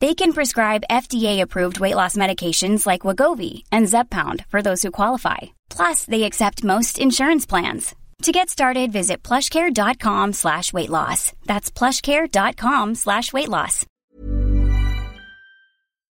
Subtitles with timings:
[0.00, 5.38] They can prescribe FDA-approved weight loss medications like Wegovy and Zepbound for those who qualify.
[5.70, 7.96] Plus, they accept most insurance plans.
[8.22, 11.32] To get started, visit plushcare.com slash weight loss.
[11.46, 13.86] That's plushcare.com slash weight loss.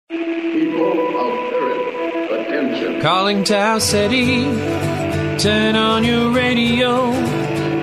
[0.08, 3.00] People of attention.
[3.00, 4.44] Calling Tau City,
[5.38, 7.12] turn on your radio.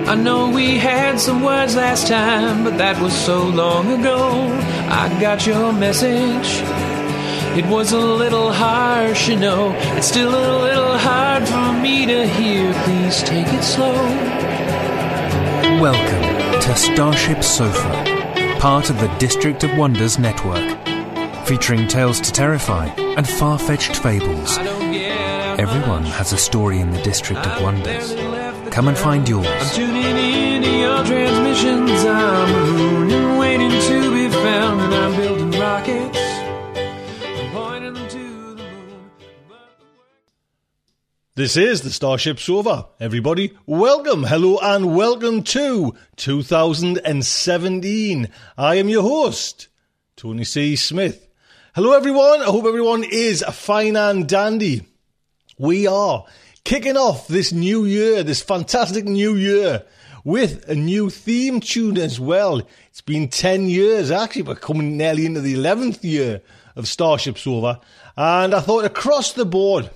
[0.06, 4.48] I know we had some words last time, but that was so long ago.
[4.88, 6.62] I got your message.
[7.56, 9.72] It was a little harsh, you know.
[9.96, 12.72] It's still a little hard for me to hear.
[12.84, 13.92] Please take it slow.
[15.80, 20.76] Welcome to Starship Sofa, part of the District of Wonders network,
[21.46, 24.58] featuring tales to terrify and far fetched fables.
[24.58, 28.39] I don't get Everyone has a story in the District of Wonders.
[28.70, 29.74] Come and find I'm yours.
[29.74, 32.04] tuning in to your transmissions.
[32.06, 36.18] I'm mooning, waiting to be found, and I'm building rockets.
[36.18, 39.10] I'm pointing them to the moon.
[41.34, 42.86] This is the Starship Sofa.
[43.00, 48.28] Everybody, welcome, hello, and welcome to 2017.
[48.56, 49.66] I am your host,
[50.16, 50.76] Tony C.
[50.76, 51.26] Smith.
[51.74, 52.40] Hello, everyone.
[52.40, 54.82] I hope everyone is fine and dandy.
[55.58, 56.24] We are
[56.64, 59.84] kicking off this new year, this fantastic new year,
[60.24, 62.62] with a new theme tune as well.
[62.88, 66.42] It's been 10 years, actually, we're coming nearly into the 11th year
[66.76, 67.80] of Starship Sofa.
[68.16, 69.90] And I thought across the board,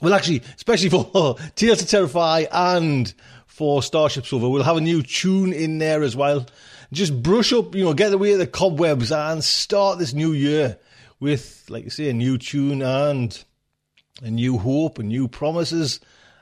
[0.00, 3.12] well, actually, especially for Tales to Terrify and
[3.46, 6.46] for Starship Sofa, we'll have a new tune in there as well.
[6.92, 10.78] Just brush up, you know, get away the cobwebs and start this new year
[11.20, 13.44] with, like you say, a new tune and
[14.22, 16.00] a new hope and new promises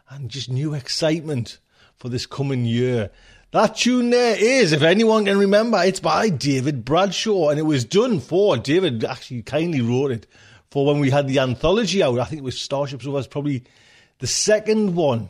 [0.09, 1.59] and just new excitement
[1.97, 3.11] for this coming year.
[3.53, 7.85] That tune there is, if anyone can remember, it's by David Bradshaw and it was
[7.85, 10.27] done for, David actually kindly wrote it
[10.71, 12.19] for when we had the anthology out.
[12.19, 13.65] I think it was Starships was probably
[14.19, 15.29] the second one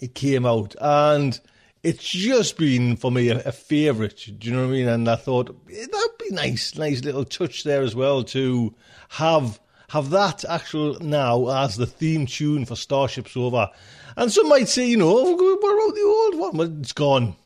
[0.00, 1.38] it came out and
[1.82, 4.24] it's just been for me a, a favourite.
[4.38, 4.88] Do you know what I mean?
[4.88, 8.74] And I thought eh, that'd be nice, nice little touch there as well to
[9.10, 9.60] have
[9.94, 13.70] have that actual now as the theme tune for Starship Sofa.
[14.16, 16.56] And some might say, you know, "Oh, what about the old one?
[16.56, 17.36] Well, it's gone.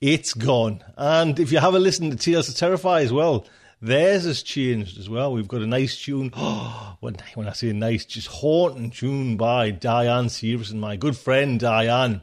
[0.00, 0.82] It's gone.
[0.96, 3.46] And if you have a listen to Tales to Terrify as well,
[3.80, 5.32] theirs has changed as well.
[5.32, 6.32] We've got a nice tune.
[6.34, 11.60] Oh, when, when I say nice, just haunting tune by Diane Severson, my good friend
[11.60, 12.22] Diane.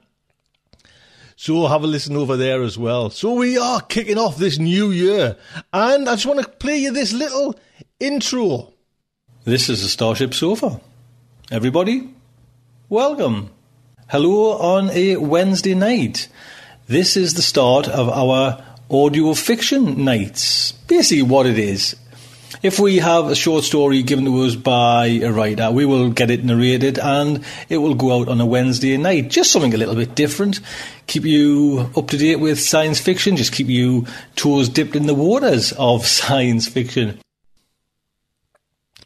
[1.38, 3.10] So have a listen over there as well.
[3.10, 5.38] So we are kicking off this new year.
[5.72, 7.58] And I just want to play you this little
[8.02, 8.74] intro.
[9.46, 10.82] This is the Starship Sofa.
[11.50, 12.10] Everybody,
[12.90, 13.52] welcome.
[14.10, 16.28] Hello on a Wednesday night.
[16.88, 18.62] This is the start of our
[18.92, 20.74] audio fiction nights.
[20.74, 21.96] Basically, what it is.
[22.62, 26.32] If we have a short story given to us by a writer, we will get
[26.32, 29.30] it narrated and it will go out on a Wednesday night.
[29.30, 30.60] Just something a little bit different.
[31.08, 34.06] Keep you up to date with science fiction, just keep you
[34.36, 37.20] toes dipped in the waters of science fiction.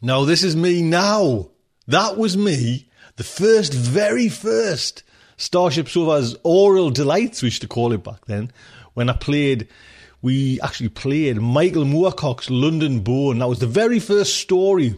[0.04, 1.48] Now, this is me now.
[1.86, 5.02] That was me, the first, very first
[5.38, 8.52] Starship Sofa's Oral Delights, we used to call it back then,
[8.92, 9.66] when I played,
[10.20, 13.38] we actually played Michael Moorcock's London Bone.
[13.38, 14.94] That was the very first story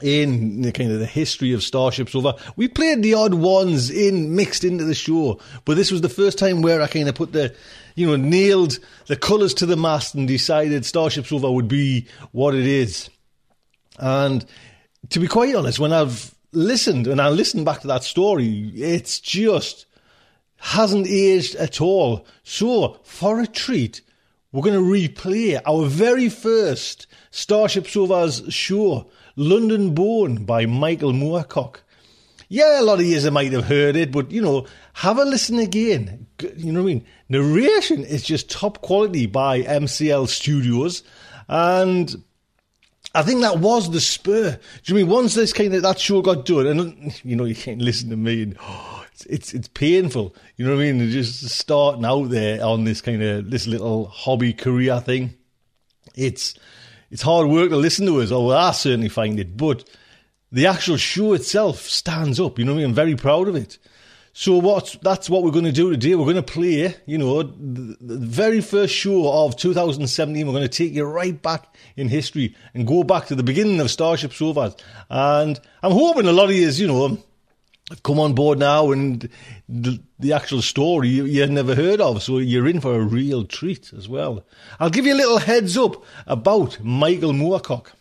[0.00, 2.34] in the kind of the history of Starship Sofa.
[2.56, 6.38] We played the odd ones in mixed into the show, but this was the first
[6.38, 7.54] time where I kind of put the,
[7.94, 12.54] you know, nailed the colours to the mast and decided Starship Sofa would be what
[12.54, 13.10] it is.
[13.98, 14.44] And
[15.10, 19.20] to be quite honest, when I've listened and I listened back to that story, it's
[19.20, 19.86] just
[20.56, 22.26] hasn't aged at all.
[22.42, 24.00] So, for a treat,
[24.50, 31.80] we're going to replay our very first Starship Sofa's show, London Bone by Michael Moorcock.
[32.48, 35.58] Yeah, a lot of you might have heard it, but you know, have a listen
[35.58, 36.26] again.
[36.56, 37.06] You know what I mean?
[37.28, 41.02] Narration is just top quality by MCL Studios,
[41.48, 42.22] and
[43.14, 44.58] I think that was the spur.
[44.82, 47.54] Do you mean once this kind of that show got done, and you know you
[47.54, 50.34] can't listen to me, and oh, it's, it's it's painful.
[50.56, 51.10] You know what I mean?
[51.10, 55.34] Just starting out there on this kind of this little hobby career thing.
[56.16, 56.54] It's
[57.10, 59.88] it's hard work to listen to us, or well, I certainly find it, but
[60.50, 62.58] the actual show itself stands up.
[62.58, 62.90] You know what I mean?
[62.90, 63.78] I'm very proud of it.
[64.36, 64.96] So what?
[65.00, 66.16] That's what we're going to do today.
[66.16, 70.44] We're going to play, you know, the, the, very first show of 2017.
[70.44, 73.78] We're going to take you right back in history and go back to the beginning
[73.78, 74.74] of Starship Sofas.
[75.08, 77.20] And I'm hoping a lot of you, you know,
[77.90, 79.28] have come on board now and
[79.68, 82.20] the, the actual story you, you never heard of.
[82.20, 84.44] So you're in for a real treat as well.
[84.80, 87.92] I'll give you a little heads up about Michael Moorcock.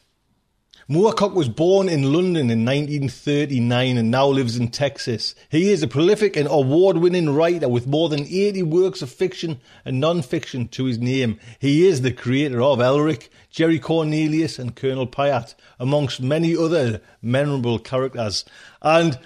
[0.89, 5.33] Moorcock was born in London in 1939 and now lives in Texas.
[5.49, 9.61] He is a prolific and award winning writer with more than 80 works of fiction
[9.85, 11.39] and non fiction to his name.
[11.59, 17.79] He is the creator of Elric, Jerry Cornelius, and Colonel Pyat, amongst many other memorable
[17.79, 18.43] characters.
[18.81, 19.17] And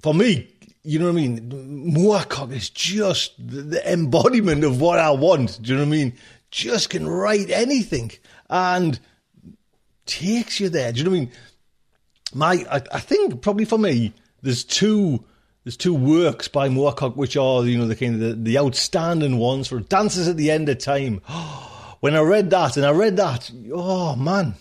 [0.00, 0.48] for me,
[0.84, 1.94] you know what I mean?
[1.94, 5.60] Moorcock is just the embodiment of what I want.
[5.60, 6.14] Do you know what I mean?
[6.50, 8.12] Just can write anything.
[8.48, 8.98] And
[10.08, 10.90] takes you there.
[10.90, 11.32] Do you know what I mean?
[12.34, 14.12] My, I, I think probably for me,
[14.42, 15.24] there's two
[15.64, 19.38] there's two works by Moorcock which are you know the kind of the, the outstanding
[19.38, 21.18] ones for Dancers at the End of Time.
[22.00, 24.54] when I read that and I read that, oh man,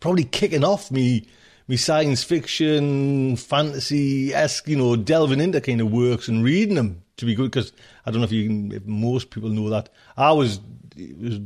[0.00, 1.28] probably kicking off me
[1.66, 7.02] me science fiction, fantasy esque, you know, delving into kind of works and reading them
[7.16, 7.72] to be good because
[8.04, 10.60] I don't know if you can, if most people know that I was
[10.96, 11.40] was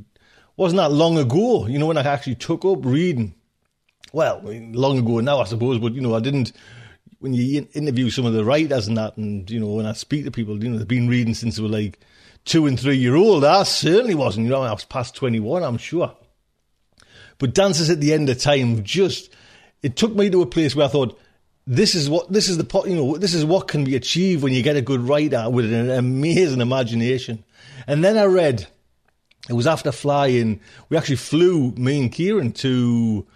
[0.59, 3.35] wasn't that long ago, you know, when I actually took up reading.
[4.13, 6.53] Well, long ago now, I suppose, but, you know, I didn't.
[7.21, 10.25] When you interview some of the writers and that, and, you know, when I speak
[10.25, 12.01] to people, you know, they've been reading since they were like
[12.45, 13.45] two and three year old.
[13.45, 16.15] I certainly wasn't, you know, I was past 21, I'm sure.
[17.39, 19.33] But Dancers at the End of Time just,
[19.83, 21.19] it took me to a place where I thought,
[21.69, 24.43] this is what this is the pot you know this is what can be achieved
[24.43, 27.45] when you get a good writer with an amazing imagination.
[27.87, 28.67] And then I read
[29.49, 30.61] it was after flying.
[30.89, 33.27] We actually flew me and Kieran to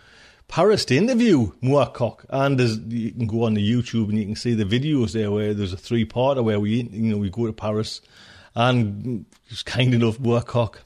[0.49, 2.61] Paris to interview Moorcock, and
[2.93, 5.73] you can go on the YouTube and you can see the videos there where there's
[5.73, 8.03] a three-parter where we you know we go to Paris,
[8.55, 10.81] and it was kind enough Moorcock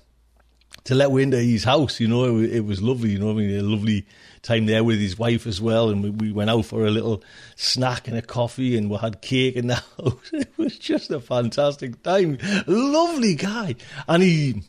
[0.84, 1.98] to let we into his house.
[1.98, 3.10] You know, it, it, was lovely.
[3.10, 4.06] You know, I mean, a lovely
[4.42, 7.24] time there with his wife as well, and we, we went out for a little
[7.56, 10.30] snack and a coffee, and we had cake in the house.
[10.32, 12.38] It was just a fantastic time.
[12.68, 13.74] Lovely guy,
[14.06, 14.62] and he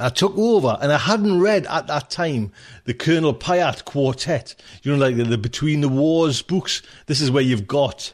[0.00, 2.50] I took over and I hadn't read at that time
[2.84, 4.56] the Colonel Pyat quartet.
[4.82, 6.82] You know, like the, the, Between the Wars books.
[7.06, 8.12] This is where you've got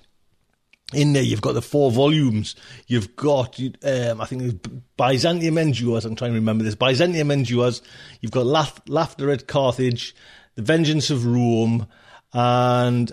[0.92, 2.56] in there, you've got the four volumes.
[2.86, 4.66] You've got, um, I think,
[4.96, 6.04] Byzantium Endures.
[6.04, 6.74] I'm trying to remember this.
[6.74, 7.80] Byzantium Endures.
[8.20, 10.14] You've got Laugh- Laughter at Carthage,
[10.56, 11.86] The Vengeance of Rome,
[12.32, 13.12] and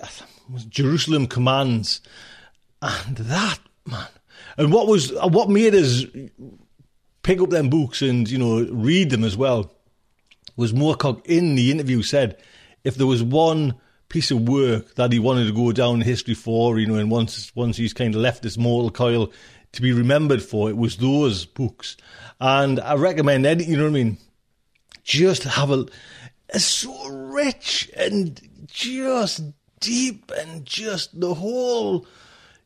[0.70, 2.02] Jerusalem Commands.
[2.82, 4.08] And that, man.
[4.58, 6.04] And what was, what made us
[7.28, 9.70] pick up them books and, you know, read them as well,
[10.56, 12.38] was Moorcock in the interview said
[12.86, 13.76] if there was one
[14.08, 17.54] piece of work that he wanted to go down history for, you know, and once
[17.54, 19.30] once he's kind of left this mortal coil
[19.74, 21.98] to be remembered for, it was those books.
[22.40, 24.18] And I recommend any, you know what I mean?
[25.04, 25.86] Just have a,
[26.58, 29.44] so rich and just
[29.82, 32.08] deep and just the whole,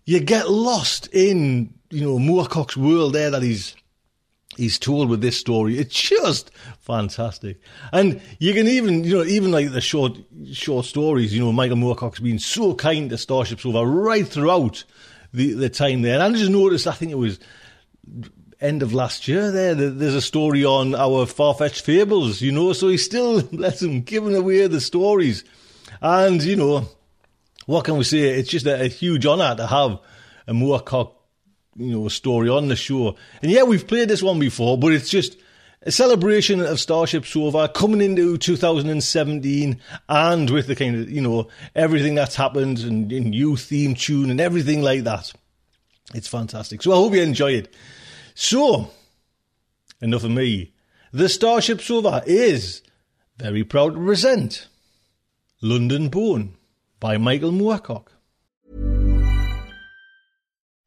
[0.06, 3.75] you get lost in, you know, Moorcock's world there that he's
[4.62, 5.80] he's told with this story.
[5.80, 7.60] It's just fantastic.
[7.91, 10.18] And you can even, you know, even like the short,
[10.53, 14.84] short stories, you know, Michael Moorcock's been so kind to Starship Sofa right throughout
[15.34, 16.13] the, the time there.
[16.13, 17.39] And I just noticed, I think it was
[18.60, 22.89] end of last year there, there's a story on our far-fetched fables, you know, so
[22.89, 25.44] he's still lets him giving away the stories.
[26.01, 26.88] And, you know,
[27.65, 28.20] what can we say?
[28.20, 30.00] It's just a, a huge honour to have
[30.46, 31.13] a Moorcock
[31.75, 33.16] you know, a story on the show.
[33.42, 35.38] And yeah, we've played this one before, but it's just
[35.84, 41.48] a celebration of Starship Sofa coming into 2017 and with the kind of, you know,
[41.75, 45.32] everything that's happened and, new theme tune and everything like that.
[46.13, 46.82] It's fantastic.
[46.84, 47.74] So I hope you enjoy it.
[48.36, 48.92] So,
[50.01, 50.74] enough of me.
[51.13, 52.82] The Starship Sofa is
[53.38, 54.68] very proud to present
[55.62, 56.56] London Bone
[57.00, 58.08] by Michael Moorcock.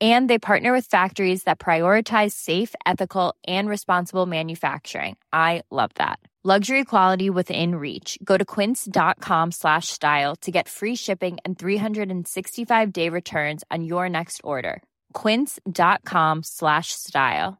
[0.00, 5.16] And they partner with factories that prioritize safe, ethical, and responsible manufacturing.
[5.32, 6.20] I love that.
[6.44, 8.16] Luxury quality within reach.
[8.22, 14.08] Go to quince.com slash style to get free shipping and 365 day returns on your
[14.08, 14.80] next order.
[15.14, 17.58] Quince.com slash style.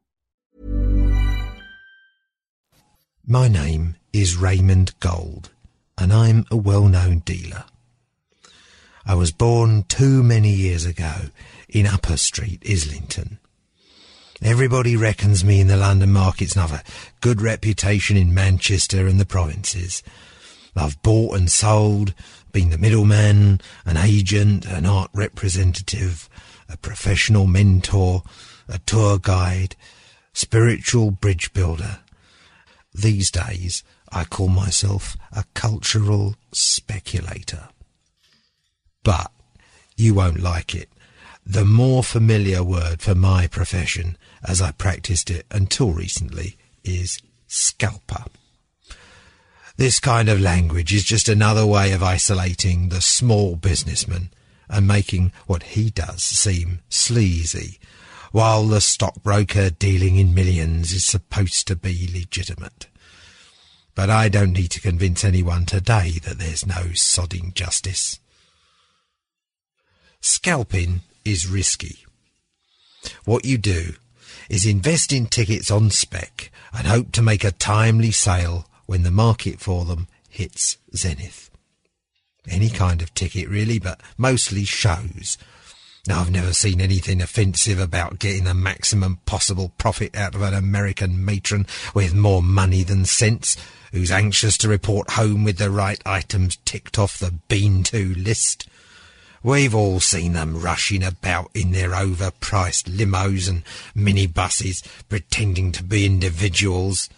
[3.27, 5.51] My name is Raymond Gold,
[5.97, 7.65] and I'm a well known dealer.
[9.05, 11.29] I was born too many years ago
[11.69, 13.39] in Upper Street, Islington.
[14.41, 16.83] Everybody reckons me in the London markets and I've a
[17.21, 20.01] good reputation in Manchester and the provinces.
[20.75, 22.13] I've bought and sold,
[22.53, 26.29] been the middleman, an agent, an art representative,
[26.69, 28.23] a professional mentor,
[28.69, 29.75] a tour guide,
[30.31, 31.99] spiritual bridge builder.
[32.93, 37.69] These days, I call myself a cultural speculator.
[39.03, 39.31] But
[39.97, 40.89] you won't like it.
[41.51, 48.25] The more familiar word for my profession, as I practiced it until recently, is scalper.
[49.75, 54.29] This kind of language is just another way of isolating the small businessman
[54.69, 57.79] and making what he does seem sleazy,
[58.31, 62.85] while the stockbroker dealing in millions is supposed to be legitimate.
[63.95, 68.19] But I don't need to convince anyone today that there's no sodding justice.
[70.21, 72.05] Scalping is risky.
[73.23, 73.93] What you do
[74.49, 79.11] is invest in tickets on spec and hope to make a timely sale when the
[79.11, 81.51] market for them hits zenith.
[82.49, 85.37] Any kind of ticket really, but mostly shows.
[86.07, 90.55] Now I've never seen anything offensive about getting the maximum possible profit out of an
[90.55, 93.55] American matron with more money than sense,
[93.91, 98.67] who's anxious to report home with the right items ticked off the been to list.
[99.41, 103.63] We've all seen them rushing about in their overpriced limos and
[103.95, 107.09] minibuses, pretending to be individuals.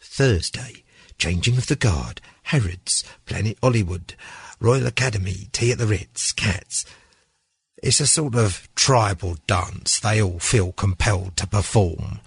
[0.00, 0.84] Thursday,
[1.18, 4.14] changing of the guard, Harrods, Planet Hollywood,
[4.60, 6.84] Royal Academy, Tea at the Ritz, Cats.
[7.82, 12.20] It's a sort of tribal dance they all feel compelled to perform.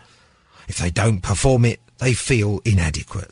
[0.67, 3.31] If they don't perform it, they feel inadequate.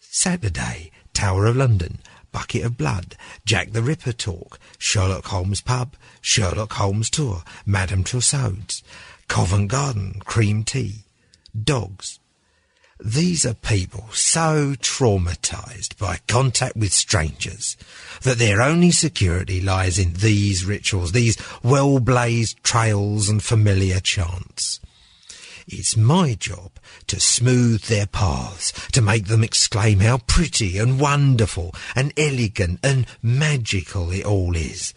[0.00, 1.98] Saturday, Tower of London,
[2.32, 8.82] Bucket of Blood, Jack the Ripper talk, Sherlock Holmes pub, Sherlock Holmes tour, Madame Tussauds,
[9.28, 11.04] Covent Garden, cream tea,
[11.62, 12.18] dogs.
[13.04, 17.76] These are people so traumatized by contact with strangers
[18.22, 24.78] that their only security lies in these rituals, these well blazed trails and familiar chants.
[25.66, 26.70] It's my job
[27.06, 33.06] to smooth their paths, to make them exclaim how pretty and wonderful and elegant and
[33.22, 34.94] magical it all is.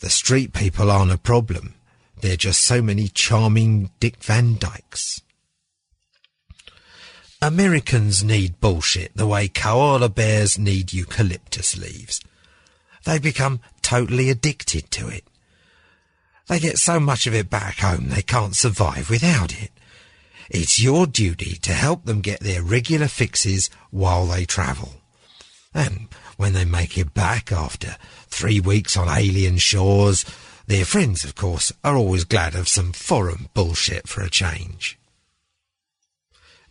[0.00, 1.74] The street people aren't a problem.
[2.20, 5.22] They're just so many charming Dick Van Dykes.
[7.42, 12.20] Americans need bullshit the way koala bears need eucalyptus leaves.
[13.04, 15.24] They become totally addicted to it.
[16.48, 19.70] They get so much of it back home they can't survive without it.
[20.50, 24.94] It's your duty to help them get their regular fixes while they travel.
[25.74, 27.96] And when they make it back after
[28.28, 30.24] three weeks on alien shores,
[30.66, 34.98] their friends, of course, are always glad of some foreign bullshit for a change.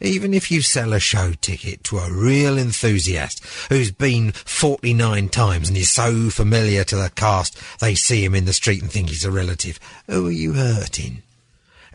[0.02, 5.70] Even if you sell a show ticket to a real enthusiast who's been 49 times
[5.70, 9.10] and is so familiar to the cast they see him in the street and think
[9.10, 11.24] he's a relative, who are you hurting?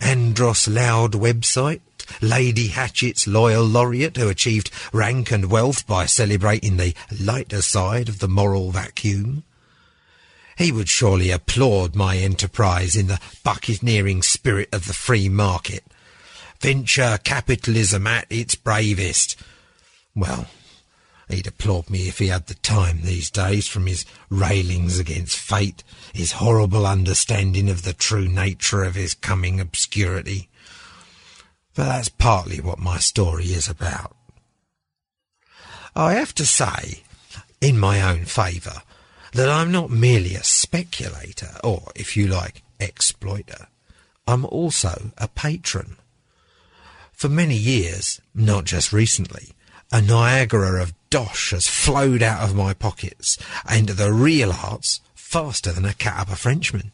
[0.00, 1.76] Andrew Lloyd Webber?
[2.20, 8.18] Lady Hatchet's loyal laureate who achieved rank and wealth by celebrating the lighter side of
[8.18, 9.44] the moral vacuum?
[10.58, 15.84] He would surely applaud my enterprise in the buccaneering spirit of the free market
[16.60, 19.36] venture capitalism at its bravest.
[20.14, 20.46] Well,
[21.32, 25.82] he'd applaud me if he had the time these days from his railings against fate,
[26.12, 30.48] his horrible understanding of the true nature of his coming obscurity.
[31.74, 34.16] But that's partly what my story is about.
[35.94, 37.02] I have to say,
[37.60, 38.82] in my own favour,
[39.32, 43.68] that I'm not merely a speculator, or, if you like, exploiter.
[44.26, 45.96] I'm also a patron.
[47.12, 49.52] For many years, not just recently,
[49.92, 53.36] a Niagara of dosh has flowed out of my pockets
[53.70, 56.92] into the real arts faster than a cat up a Frenchman.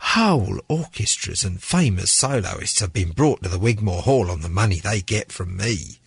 [0.00, 4.80] Whole orchestras and famous soloists have been brought to the Wigmore Hall on the money
[4.80, 5.98] they get from me.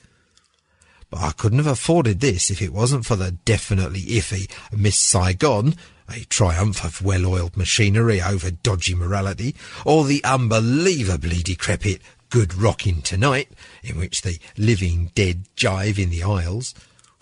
[1.09, 5.75] But I couldn't have afforded this if it wasn't for the definitely iffy Miss Saigon,
[6.09, 13.49] a triumph of well-oiled machinery over dodgy morality, or the unbelievably decrepit Good Rockin' Tonight,
[13.83, 16.73] in which the living dead jive in the aisles,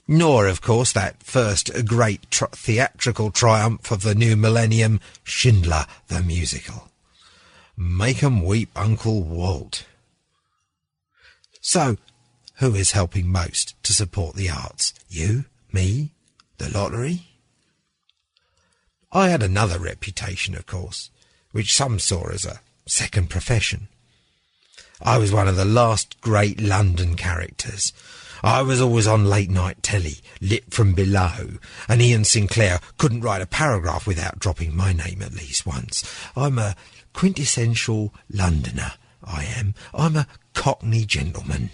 [0.08, 6.22] nor, of course, that first great tr- theatrical triumph of the new millennium, Schindler the
[6.22, 6.92] Musical.
[7.78, 9.86] Make 'em weep, Uncle Walt.
[11.62, 11.98] So,
[12.56, 14.94] who is helping most to support the arts?
[15.10, 15.46] You?
[15.72, 16.14] Me?
[16.58, 17.28] The lottery?
[19.12, 21.10] I had another reputation, of course,
[21.52, 23.88] which some saw as a second profession.
[25.02, 27.92] I was one of the last great London characters.
[28.44, 33.42] I was always on late night telly, lit from below, and Iain Sinclair couldn't write
[33.42, 36.04] a paragraph without dropping my name at least once.
[36.36, 36.76] I'm a
[37.14, 39.74] quintessential Londoner, I am.
[39.94, 41.72] I'm a Cockney gentleman.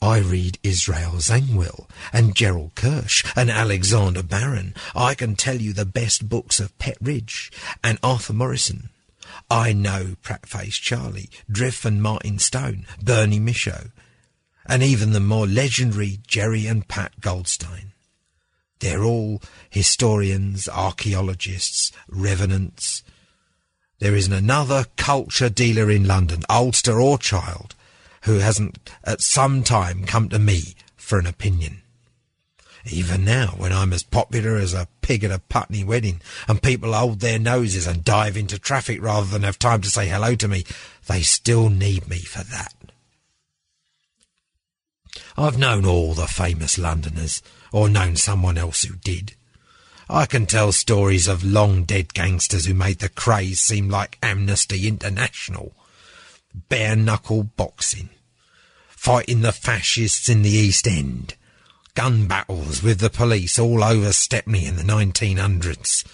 [0.00, 4.74] I read Israel Zangwill and Gerald Kersh and Alexander Baron.
[4.94, 7.50] I can tell you the best books of Pett Ridge
[7.82, 8.90] and Arthur Morrison.
[9.50, 13.92] I know Pratt-Face Charlie, Driff and Martin Stone, Bernie Michaud,
[14.66, 17.92] and even the more legendary Jerry and Pat Goldstein.
[18.80, 23.02] They're all historians, archaeologists, revenants.
[23.98, 27.74] There isn't another culture dealer in London, oldster or child,
[28.22, 31.82] who hasn't at some time come to me for an opinion.
[32.90, 36.92] Even now, when I'm as popular as a pig at a Putney wedding, and people
[36.92, 40.48] hold their noses and dive into traffic rather than have time to say hello to
[40.48, 40.64] me,
[41.06, 42.74] they still need me for that.
[45.36, 49.34] I've known all the famous Londoners, or known someone else who did.
[50.10, 54.88] I can tell stories of long dead gangsters who made the Krays seem like Amnesty
[54.88, 55.74] International.
[56.68, 58.08] Bare knuckle boxing.
[58.88, 61.34] Fighting the fascists in the East End
[61.94, 66.04] gun battles with the police all over Stepney in the 1900s,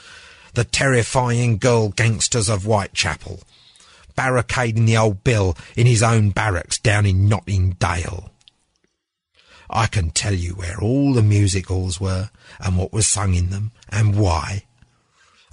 [0.54, 3.40] the terrifying girl gangsters of Whitechapel,
[4.14, 8.30] barricading the old Bill in his own barracks down in Notting Dale.
[9.68, 13.50] I can tell you where all the music halls were and what was sung in
[13.50, 14.64] them and why.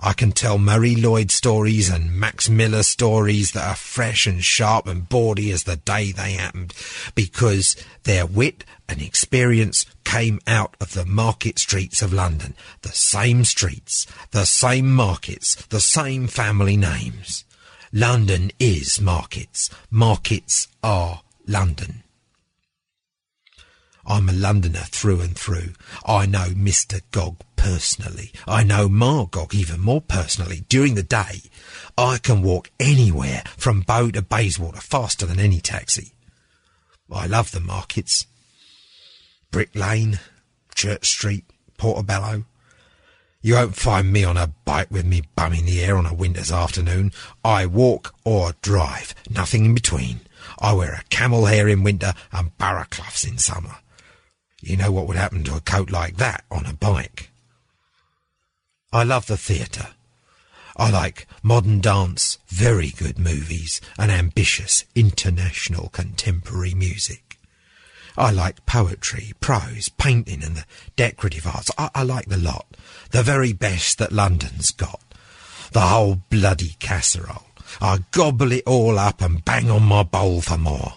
[0.04, 4.88] I can tell Marie Lloyd stories and Max Miller stories that are fresh and sharp
[4.88, 6.74] and bawdy as the day they happened,
[7.14, 12.56] because their wit and experience came out of the market streets of London.
[12.82, 17.46] The same streets, the same markets, the same family names.
[17.94, 19.70] London is markets.
[19.90, 22.04] Markets are London.
[24.06, 25.74] I'm a Londoner through and through.
[26.06, 27.02] I know Mr.
[27.12, 28.32] Gog personally.
[28.48, 30.66] I know Magog even more personally.
[30.70, 31.44] During the day,
[31.98, 36.14] I can walk anywhere from Bow to Bayswater faster than any taxi.
[37.12, 38.26] I love the markets.
[39.52, 40.20] Brick Lane,
[40.74, 41.46] Church Street,
[41.78, 42.46] Portobello.
[43.42, 46.14] You won't find me on a bike with me bum in the air on a
[46.14, 47.12] winter's afternoon.
[47.44, 50.22] I walk or drive, nothing in between.
[50.60, 53.78] I wear a camel hair in winter and barracloths in summer.
[54.62, 57.32] You know what would happen to a coat like that on a bike.
[58.94, 59.90] I love the theatre.
[60.78, 67.31] I like modern dance, very good movies, and ambitious international contemporary music.
[68.18, 71.72] I like poetry, prose, painting, and the decorative arts.
[71.78, 72.66] I, I like the lot.
[73.12, 75.02] The very best that London's got.
[75.72, 77.46] The whole bloody casserole.
[77.80, 80.94] I gobble it all up and bang on my bowl for more.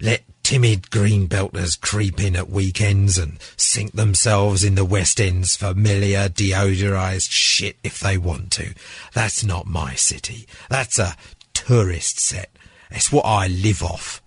[0.00, 5.56] Let timid green belters creep in at weekends and sink themselves in the West End's
[5.56, 8.72] familiar deodorized shit if they want to.
[9.12, 10.46] That's not my city.
[10.68, 11.16] That's a
[11.52, 12.50] tourist set.
[12.92, 14.22] It's what I live off.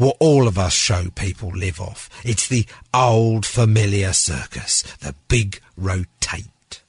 [0.00, 2.08] What all of us show people live off.
[2.24, 6.80] It's the old familiar circus, the big rotate.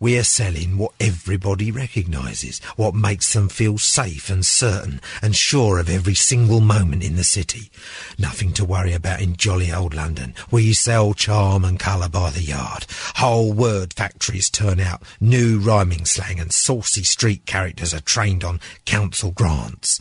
[0.00, 5.90] We're selling what everybody recognises, what makes them feel safe and certain and sure of
[5.90, 7.70] every single moment in the city.
[8.18, 10.34] Nothing to worry about in jolly old London.
[10.50, 12.86] We sell charm and colour by the yard.
[13.16, 18.60] Whole word factories turn out new rhyming slang and saucy street characters are trained on
[18.86, 20.00] council grants.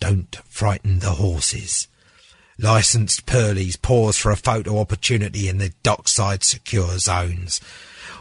[0.00, 1.86] Don't frighten the horses.
[2.58, 7.60] Licensed pearlies pause for a photo opportunity in the dockside secure zones.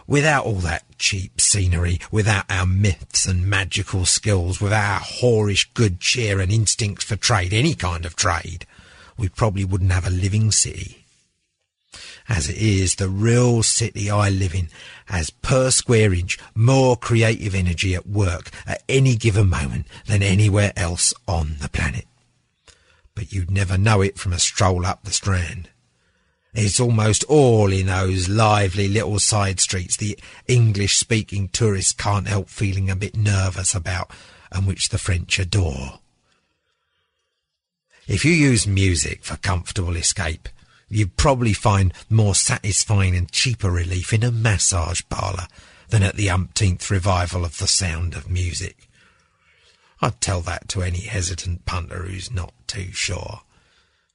[0.08, 6.00] Without all that cheap scenery, without our myths and magical skills, without our whorish good
[6.00, 8.66] cheer and instincts for trade, any kind of trade,
[9.18, 11.06] we probably wouldn't have a living city.
[12.28, 14.70] As it is, the real city I live in
[15.10, 20.72] has per square inch more creative energy at work at any given moment than anywhere
[20.76, 22.06] else on the planet.
[23.16, 25.70] But you'd never know it from a stroll up the Strand.
[26.54, 30.18] It's almost all in those lively little side streets the
[30.48, 34.10] English speaking tourists can't help feeling a bit nervous about
[34.52, 36.00] and which the French adore.
[38.08, 40.50] If you use music for comfortable escape,
[40.90, 45.48] you'd probably find more satisfying and cheaper relief in a massage parlour
[45.90, 48.90] than at the umpteenth revival of the sound of music.
[50.02, 53.42] I'd tell that to any hesitant punter who's not too sure.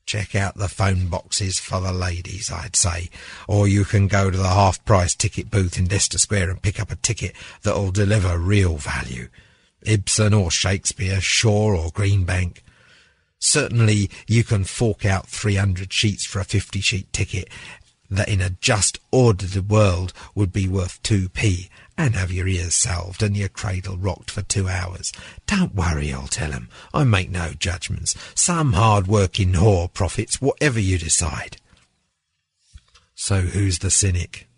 [0.06, 3.08] Check out the phone boxes for the ladies, I'd say.
[3.48, 6.78] Or you can go to the half price ticket booth in Leicester Square and pick
[6.78, 9.28] up a ticket that'll deliver real value.
[9.82, 12.58] Ibsen or Shakespeare, Shaw or Greenbank.
[13.44, 17.50] Certainly you can fork out 300 sheets for a 50 sheet ticket
[18.08, 23.22] that in a just ordered world would be worth 2p and have your ears salved
[23.22, 25.12] and your cradle rocked for two hours.
[25.46, 26.70] Don't worry, I'll tell 'em.
[26.94, 28.14] I make no judgments.
[28.34, 31.58] Some hard-working whore profits whatever you decide.
[33.14, 34.48] So who's the cynic?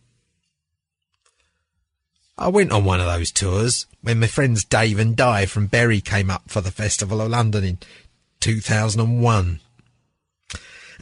[2.39, 6.01] I went on one of those tours when my friends Dave and Di from Berry
[6.01, 7.79] came up for the Festival of London in
[8.41, 9.61] 2001.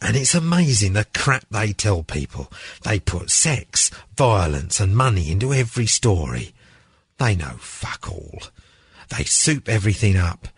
[0.03, 2.53] And it's amazing the crap they tell people.
[2.83, 6.55] They put sex, violence and money into every story.
[7.19, 8.43] They know fuck all.
[9.17, 10.49] They soup everything up.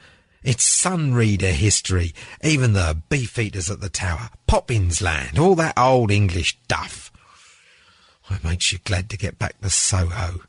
[0.42, 6.10] It's Sun Reader history, even the beefeaters at the tower, Poppins Land, all that old
[6.10, 7.12] English duff.
[8.30, 10.42] It makes you glad to get back to Soho.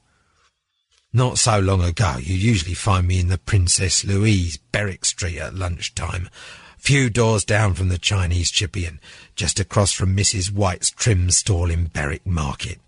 [1.14, 5.56] Not so long ago, you'd usually find me in the Princess Louise, Berwick Street at
[5.56, 6.30] lunchtime,
[6.78, 9.00] few doors down from the Chinese chippy and
[9.36, 10.52] just across from Mrs.
[10.52, 12.80] White's trim stall in Berwick Market.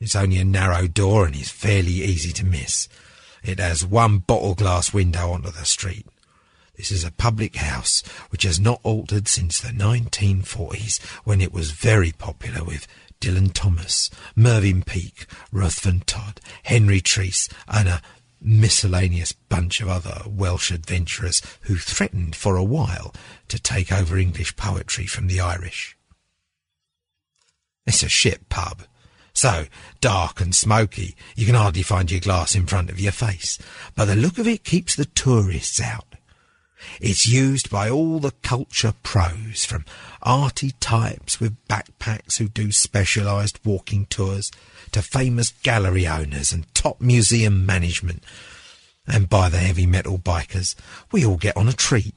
[0.00, 2.88] It's only a narrow door and is fairly easy to miss.
[3.44, 6.06] It has one bottle glass window onto the street.
[6.76, 11.70] This is a public house which has not altered since the 1940s when it was
[11.70, 12.86] very popular with
[13.22, 18.02] Dylan Thomas, Mervyn Peake, Ruthven Todd, Henry Treece and a
[18.40, 23.14] miscellaneous bunch of other Welsh adventurers who threatened for a while
[23.46, 25.96] to take over English poetry from the Irish.
[27.86, 28.82] It's a ship pub.
[29.32, 29.66] So
[30.00, 33.56] dark and smoky, you can hardly find your glass in front of your face.
[33.94, 36.16] But the look of it keeps the tourists out.
[37.00, 39.84] It's used by all the culture pros, from
[40.22, 44.50] arty types with backpacks who do specialised walking tours,
[44.92, 48.22] to famous gallery owners and top museum management,
[49.06, 50.74] and by the heavy metal bikers.
[51.10, 52.14] We all get on a treat.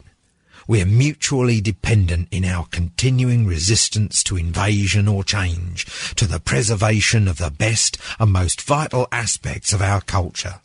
[0.67, 7.37] We're mutually dependent in our continuing resistance to invasion or change, to the preservation of
[7.37, 10.59] the best and most vital aspects of our culture.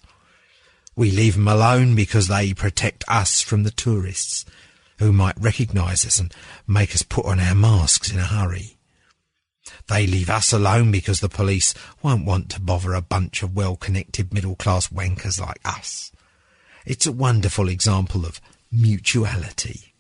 [0.97, 4.45] We leave them alone because they protect us from the tourists
[5.01, 6.33] who might recognise us and
[6.67, 8.77] make us put on our masks in a hurry.
[9.89, 14.33] They leave us alone because the police won't want to bother a bunch of well-connected
[14.33, 16.13] middle-class wankers like us.
[16.87, 19.95] It's a wonderful example of mutuality.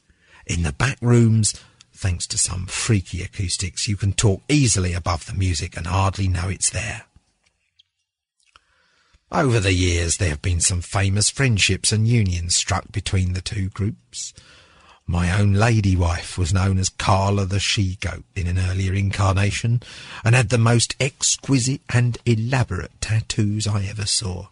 [0.46, 1.54] In the back rooms,
[1.94, 6.48] thanks to some freaky acoustics, you can talk easily above the music and hardly know
[6.48, 7.04] it's there.
[9.32, 13.70] Over the years, there have been some famous friendships and unions struck between the two
[13.70, 14.34] groups.
[15.10, 19.82] My own lady wife was known as Carla the she-goat in an earlier incarnation,
[20.24, 24.50] and had the most exquisite and elaborate tattoos I ever saw.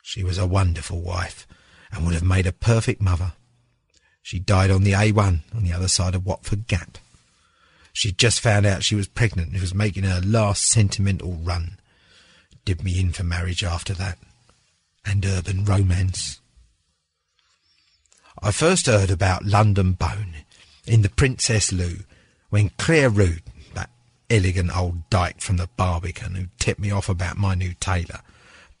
[0.00, 1.44] She was a wonderful wife,
[1.90, 3.32] and would have made a perfect mother.
[4.22, 6.98] She died on the A1 on the other side of Watford Gap.
[7.92, 11.80] She'd just found out she was pregnant and was making her last sentimental run.
[12.64, 14.18] Did me in for marriage after that.
[15.04, 16.38] And urban romance.
[18.40, 20.34] I first heard about London Bone
[20.86, 21.98] in the Princess Lou
[22.50, 23.42] when Claire Root,
[23.74, 23.90] that
[24.30, 28.20] elegant old dyke from the Barbican who tipped me off about my new tailor,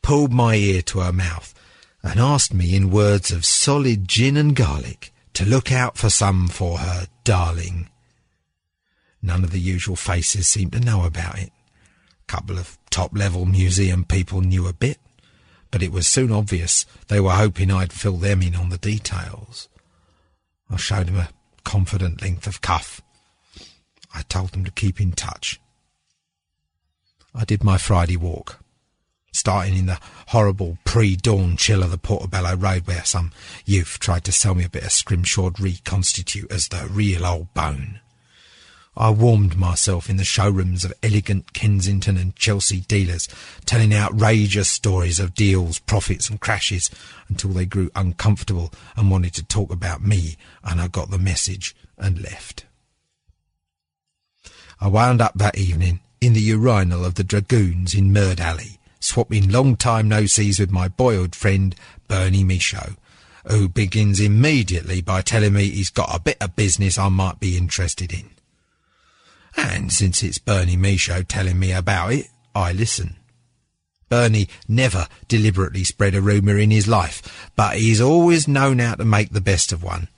[0.02, 1.54] pulled my ear to her mouth
[2.02, 6.48] and asked me in words of solid gin and garlic to look out for some
[6.48, 7.88] for her darling.
[9.22, 11.52] None of the usual faces seemed to know about it.
[12.22, 14.98] A couple of top-level museum people knew a bit,
[15.72, 19.68] but it was soon obvious they were hoping I'd fill them in on the details.
[20.70, 21.30] I showed them a
[21.64, 23.00] confident length of cuff.
[24.14, 25.58] I told them to keep in touch.
[27.34, 28.62] I did my Friday walk,
[29.32, 33.32] starting in the horrible pre-dawn chill of the Portobello Road where some
[33.64, 38.00] youth tried to sell me a bit of scrimshawed reconstitute as the real old bone.
[38.94, 43.26] I warmed myself in the showrooms of elegant Kensington and Chelsea dealers,
[43.64, 46.90] telling outrageous stories of deals, profits, and crashes
[47.28, 51.74] until they grew uncomfortable and wanted to talk about me, and I got the message
[51.96, 52.66] and left.
[54.78, 59.48] I wound up that evening in the urinal of the Dragoons in Murd Alley, swapping
[59.48, 61.74] long time no sees with my boyhood friend
[62.08, 62.96] Bernie Michaud,
[63.46, 67.56] who begins immediately by telling me he's got a bit of business I might be
[67.56, 68.31] interested in.
[69.56, 73.16] And since it's Bernie Michaud telling me about it, I listen.
[74.08, 79.04] Bernie never deliberately spread a rumour in his life, but he's always known how to
[79.04, 80.08] make the best of one.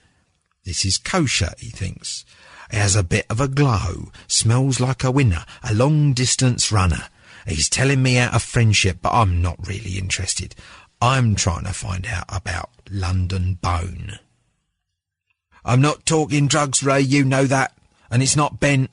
[0.64, 2.24] This is kosher, he thinks.
[2.72, 7.08] It has a bit of a glow, smells like a winner, a long distance runner.
[7.46, 10.54] He's telling me out of friendship, but I'm not really interested.
[11.00, 14.18] I'm trying to find out about London Bone.
[15.64, 17.76] I'm not talking drugs, Ray, you know that.
[18.10, 18.90] And it's not bent.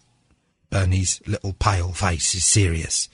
[0.71, 3.09] Bernie's little pale face is serious.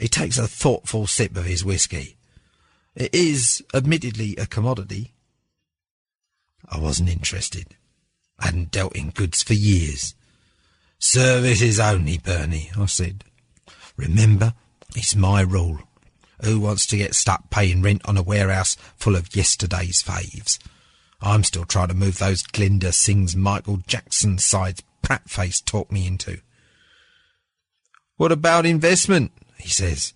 [0.00, 2.16] He takes a thoughtful sip of his whisky.
[2.94, 5.12] It is, admittedly, a commodity.
[6.70, 7.76] I wasn't interested.
[8.38, 10.14] I hadn't dealt in goods for years.
[10.98, 13.24] Services only, Bernie, I said.
[13.96, 14.54] Remember,
[14.96, 15.80] it's my rule.
[16.42, 20.58] Who wants to get stuck paying rent on a warehouse full of yesterday's faves?
[21.20, 26.06] I'm still trying to move those Glinda sings Michael Jackson sides Pratt face talk me
[26.06, 26.40] into.
[28.16, 29.32] What about investment?
[29.58, 30.12] he says.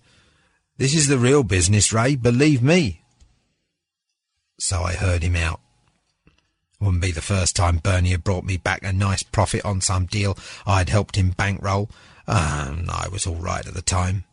[0.77, 3.01] This is the real business, Ray, believe me.
[4.59, 5.59] So I heard him out.
[6.79, 10.05] Wouldn't be the first time Bernie had brought me back a nice profit on some
[10.05, 11.89] deal I'd helped him bankroll,
[12.25, 14.23] and I was all right at the time.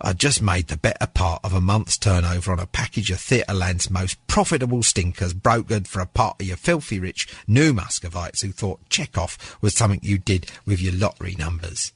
[0.00, 3.90] I'd just made the better part of a month's turnover on a package of Theatreland's
[3.90, 9.56] most profitable stinkers brokered for a party of filthy rich new Muscovites who thought Chekhov
[9.60, 11.92] was something you did with your lottery numbers.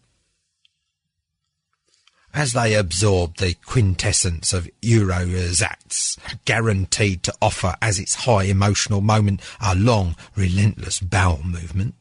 [2.33, 9.41] As they absorbed the quintessence of Eurozats, guaranteed to offer as its high emotional moment
[9.61, 11.95] a long, relentless bowel movement,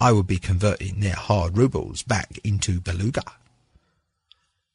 [0.00, 3.22] I would be converting their hard rubles back into beluga.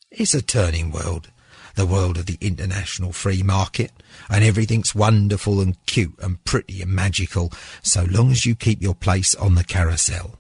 [0.10, 1.32] It's a turning world,
[1.76, 3.92] the world of the international free market,
[4.30, 7.52] and everything's wonderful and cute and pretty and magical
[7.84, 10.40] so long as you keep your place on the carousel.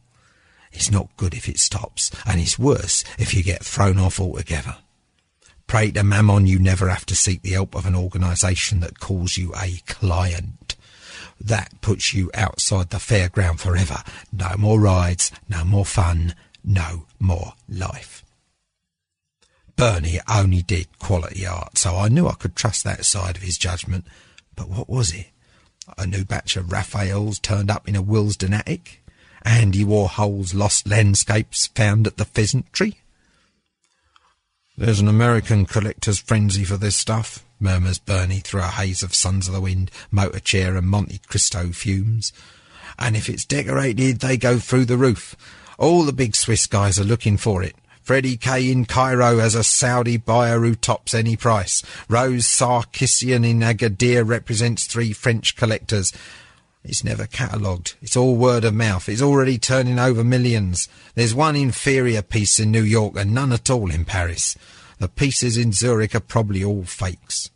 [0.71, 4.77] It's not good if it stops, and it's worse if you get thrown off altogether.
[5.67, 9.35] Pray to Mammon you never have to seek the help of an organisation that calls
[9.35, 10.77] you a client.
[11.41, 13.97] That puts you outside the fairground forever.
[14.31, 18.23] No more rides, no more fun, no more life.
[19.77, 23.59] Bernie only did quality art, so I knew I could trust that side of his
[23.59, 24.05] judgment.
[24.55, 25.27] But what was it?
[25.97, 29.03] A new batch of Raphaels turned up in a Willesden attic?
[29.43, 32.97] And andy Warhol's lost landscapes found at the pheasant tree?
[34.75, 39.47] There's an American collector's frenzy for this stuff, murmurs Bernie through a haze of Sons
[39.47, 42.33] of the Wind, motor chair and Monte Cristo fumes.
[42.97, 45.35] And if it's decorated, they go through the roof.
[45.77, 47.75] All the big Swiss guys are looking for it.
[48.07, 51.83] Freddie K in Cairo as a Saudi buyer who tops any price.
[52.07, 56.13] Rose Sarkissian in Agadir represents three French collectors.
[56.85, 57.95] It's never catalogued.
[58.01, 59.09] It's all word of mouth.
[59.09, 60.87] It's already turning over millions.
[61.15, 64.55] There's one inferior piece in New York and none at all in Paris.
[64.99, 67.49] The pieces in Zurich are probably all fakes.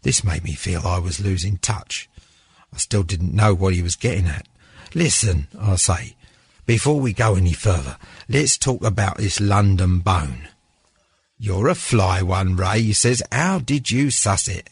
[0.00, 2.08] This made me feel I was losing touch.
[2.72, 4.48] I still didn't know what he was getting at.
[4.94, 6.16] Listen, I say,
[6.70, 7.96] before we go any further,
[8.30, 10.48] let's talk about this London bone.
[11.36, 13.22] You're a fly one, Ray, he says.
[13.32, 14.70] How did you suss it?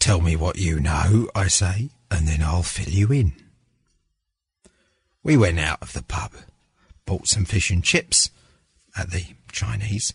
[0.00, 3.34] Tell me what you know, I say, and then I'll fill you in.
[5.22, 6.32] We went out of the pub,
[7.06, 8.30] bought some fish and chips
[8.96, 10.12] at the Chinese,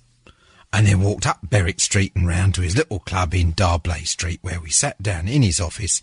[0.74, 4.40] and then walked up Berwick Street and round to his little club in D'Arblay Street,
[4.42, 6.02] where we sat down in his office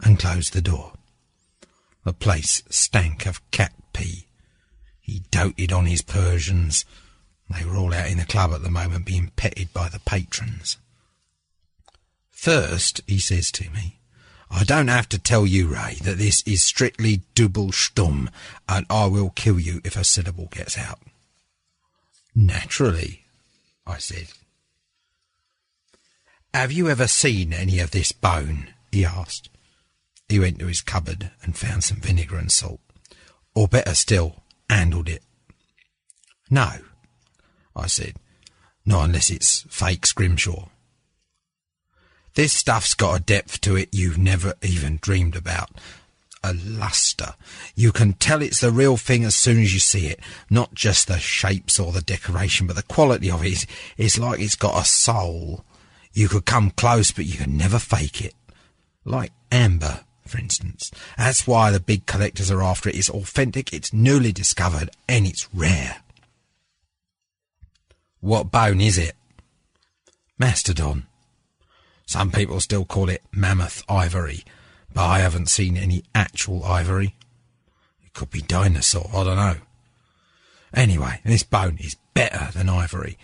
[0.00, 0.92] and closed the door.
[2.04, 4.28] The place stank of cat pee.
[5.04, 6.86] He doted on his Persians.
[7.50, 10.78] They were all out in the club at the moment being petted by the patrons.
[12.30, 13.98] First, he says to me,
[14.50, 18.30] I don't have to tell you, Ray, that this is strictly double stum,
[18.66, 21.00] and I will kill you if a syllable gets out.
[22.34, 23.24] Naturally,
[23.86, 24.28] I said.
[26.54, 28.72] Have you ever seen any of this bone?
[28.90, 29.50] he asked.
[30.30, 32.80] He went to his cupboard and found some vinegar and salt.
[33.54, 35.22] Or better still, handled it.
[36.50, 36.70] No,
[37.74, 38.14] I said.
[38.86, 40.68] Not unless it's fake scrimshaw.
[42.34, 45.70] This stuff's got a depth to it you've never even dreamed about.
[46.42, 47.34] A luster.
[47.74, 50.20] You can tell it's the real thing as soon as you see it.
[50.50, 53.64] Not just the shapes or the decoration, but the quality of it.
[53.96, 55.64] It's like it's got a soul.
[56.12, 58.34] You could come close, but you can never fake it.
[59.04, 60.90] Like amber, for instance.
[61.16, 62.96] That's why the big collectors are after it.
[62.96, 65.96] It's authentic, it's newly discovered, and it's rare.
[68.20, 69.14] What bone is it?
[70.38, 71.06] Mastodon.
[72.06, 74.44] Some people still call it mammoth ivory,
[74.92, 77.14] but I haven't seen any actual ivory.
[78.04, 79.56] It could be dinosaur, I don't know.
[80.74, 83.16] Anyway, this bone is better than ivory.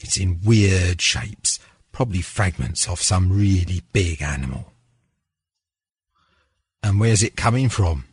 [0.00, 1.58] It's in weird shapes,
[1.92, 4.67] probably fragments of some really big animal.
[6.82, 8.04] And where's it coming from?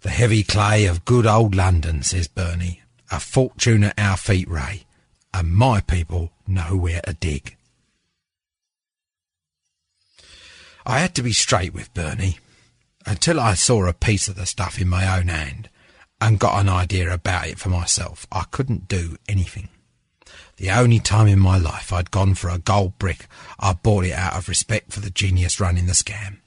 [0.00, 2.82] The heavy clay of good old London, says Bernie.
[3.10, 4.84] A fortune at our feet, Ray,
[5.32, 7.56] and my people know where to dig.
[10.84, 12.38] I had to be straight with Bernie
[13.06, 15.68] until I saw a piece of the stuff in my own hand
[16.20, 18.26] and got an idea about it for myself.
[18.30, 19.68] I couldn't do anything.
[20.56, 23.26] The only time in my life I'd gone for a gold brick,
[23.58, 26.38] I bought it out of respect for the genius running the scam.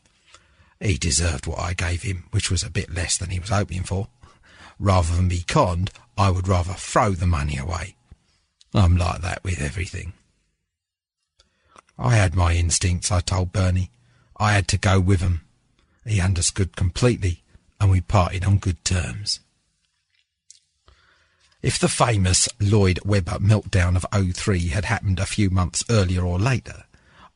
[0.81, 3.83] He deserved what I gave him, which was a bit less than he was hoping
[3.83, 4.07] for.
[4.79, 7.95] Rather than be conned, I would rather throw the money away.
[8.73, 10.13] I'm like that with everything.
[11.99, 13.91] I had my instincts, I told Bernie.
[14.37, 15.41] I had to go with 'em.
[16.03, 17.43] He understood completely,
[17.79, 19.39] and we parted on good terms.
[21.61, 26.39] If the famous Lloyd Webber meltdown of 03 had happened a few months earlier or
[26.39, 26.85] later,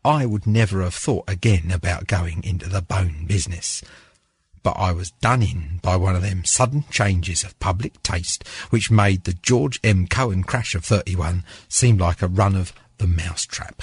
[0.05, 3.83] I would never have thought again about going into the bone business.
[4.61, 8.91] But I was done in by one of them sudden changes of public taste which
[8.91, 10.05] made the George M.
[10.05, 13.81] Cohan crash of 31 seem like a run of the mousetrap.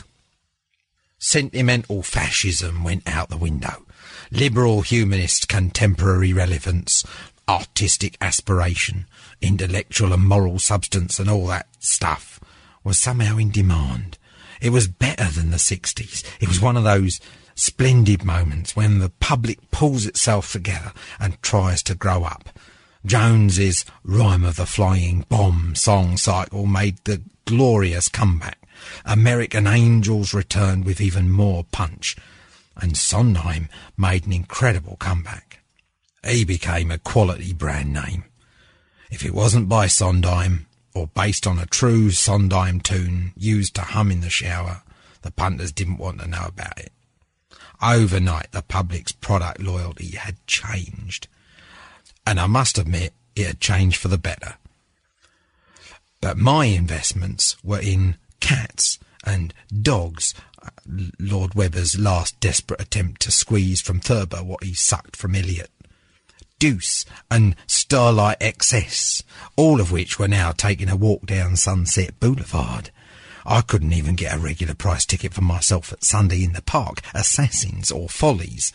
[1.19, 3.85] Sentimental fascism went out the window.
[4.31, 7.05] Liberal humanist contemporary relevance,
[7.49, 9.07] artistic aspiration,
[9.41, 12.39] intellectual and moral substance and all that stuff
[12.85, 14.19] was somehow in demand.
[14.63, 16.25] It was better than the 60s.
[16.41, 17.21] It was one of those
[17.57, 22.49] splendid moments when the public pulls itself together and tries to grow up.
[23.05, 28.59] Jones's Rhyme of the Flying Bomb song cycle made the glorious comeback.
[29.05, 32.17] American Angels returned with even more punch,
[32.77, 35.59] and Sondheim made an incredible comeback.
[36.25, 38.25] He became a quality brand name.
[39.11, 44.11] If it wasn't by Sondheim, or based on a true Sondheim tune used to hum
[44.11, 44.83] in the shower,
[45.23, 46.93] the punters didn't want to know about it.
[47.83, 51.27] Overnight, the public's product loyalty had changed.
[52.27, 54.55] And I must admit, it had changed for the better.
[56.21, 60.35] But my investments were in cats and dogs.
[60.63, 60.69] Uh,
[61.19, 65.71] Lloyd Webber's last desperate attempt to squeeze from Thurber what he sucked from Eliot.
[66.63, 69.25] Deuce and Starlight XS,
[69.57, 72.91] all of which were now taking a walk down Sunset Boulevard.
[73.45, 77.01] I couldn't even get a regular price ticket for myself at Sunday in the Park,
[77.15, 78.73] Assassins or Follies.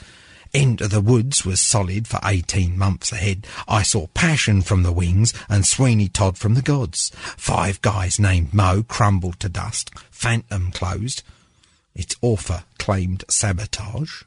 [0.51, 3.47] Into the Woods was solid for 18 months ahead.
[3.69, 7.13] I saw Passion from the Wings and Sweeney Todd from the Gods.
[7.38, 9.97] Five Guys Named Moe crumbled to dust.
[10.11, 11.23] Phantom closed.
[11.95, 14.23] Its author claimed sabotage.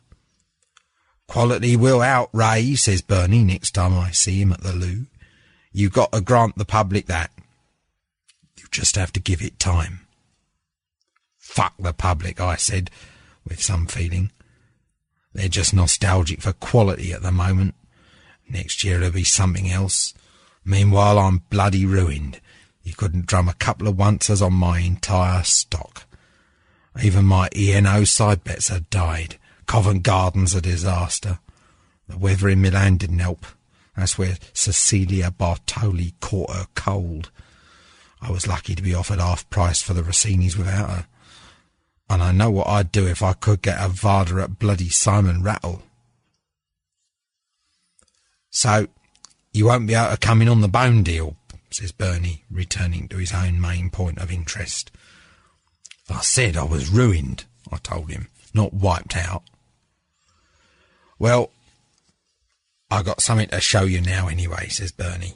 [1.30, 5.06] Quality will out, Ray, says Bernie next time I see him at the loo.
[5.70, 7.30] You've got to grant the public that.
[8.58, 10.00] You just have to give it time.
[11.38, 12.90] Fuck the public, I said,
[13.46, 14.32] with some feeling.
[15.32, 17.76] They're just nostalgic for quality at the moment.
[18.48, 20.12] Next year it'll be something else.
[20.64, 22.40] Meanwhile, I'm bloody ruined.
[22.82, 26.06] You couldn't drum a couple of onces on my entire stock.
[27.00, 29.36] Even my ENO side bets have died.
[29.70, 31.38] Covent Garden's a disaster.
[32.08, 33.46] The weather in Milan didn't help.
[33.96, 37.30] That's where Cecilia Bartoli caught her cold.
[38.20, 41.06] I was lucky to be offered half price for the Rossinis without her.
[42.08, 45.40] And I know what I'd do if I could get a Vada at bloody Simon
[45.40, 45.82] Rattle.
[48.50, 48.88] So,
[49.52, 51.36] you won't be able to come in on the bone deal,
[51.70, 54.90] says Bernie, returning to his own main point of interest.
[56.12, 59.44] I said I was ruined, I told him, not wiped out.
[61.20, 61.50] Well,
[62.90, 65.34] I got something to show you now anyway, says Bernie.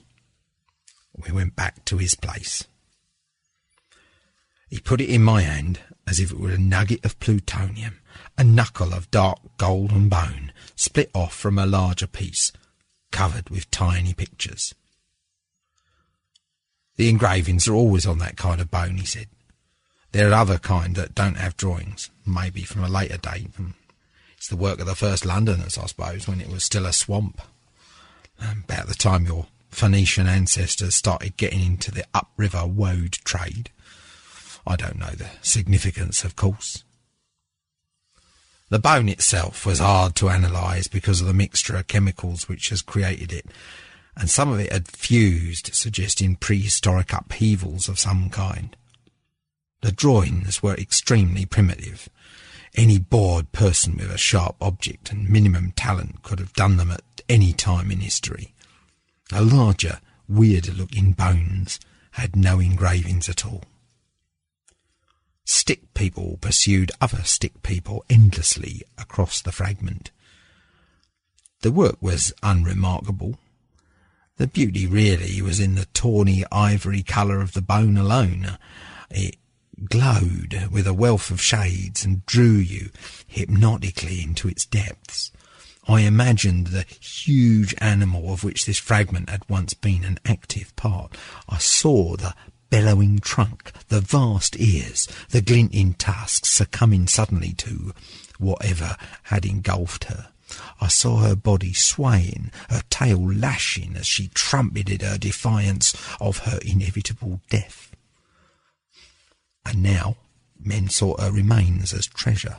[1.15, 2.65] We went back to his place.
[4.71, 8.01] He put it in my hand as if it were a nugget of plutonium,
[8.39, 12.51] a knuckle of dark golden bone, split off from a larger piece,
[13.13, 14.75] covered with tiny pictures.
[16.97, 19.27] The engravings are always on that kind of bone, he said.
[20.13, 23.51] There are other kind that don't have drawings, maybe from a later date.
[24.45, 27.41] It's the work of the first Londoners, I suppose, when it was still a swamp.
[28.39, 33.71] Um, About the time your Phoenician ancestors started getting into the upriver woad trade.
[34.67, 36.85] I don't know the significance, of course.
[38.69, 42.83] The bone itself was hard to analyse because of the mixture of chemicals which has
[42.83, 43.47] created it,
[44.15, 48.77] and some of it had fused, suggesting prehistoric upheavals of some kind.
[49.81, 52.11] The drawings were extremely primitive.
[52.75, 57.03] Any bored person with a sharp object and minimum talent could have done them at
[57.29, 58.53] any time in history.
[59.31, 61.79] The larger, weirder looking bones
[62.13, 63.63] had no engravings at all.
[65.45, 70.11] Stick people pursued other stick people endlessly across the fragment.
[71.61, 73.39] The work was unremarkable.
[74.37, 78.59] The beauty really was in the tawny ivory colour of the bone alone.
[79.11, 79.37] It
[79.89, 82.91] glowed with a wealth of shades and drew you
[83.27, 85.33] hypnotically into its depths.
[85.87, 91.17] I imagined the huge animal of which this fragment had once been an active part.
[91.49, 92.35] I saw the
[92.71, 97.93] bellowing trunk, the vast ears, the glinting tusks succumbing suddenly to
[98.39, 100.29] whatever had engulfed her.
[100.81, 106.59] I saw her body swaying, her tail lashing as she trumpeted her defiance of her
[106.65, 107.94] inevitable death.
[109.67, 110.17] And now
[110.59, 112.57] men sought her uh, remains as treasure.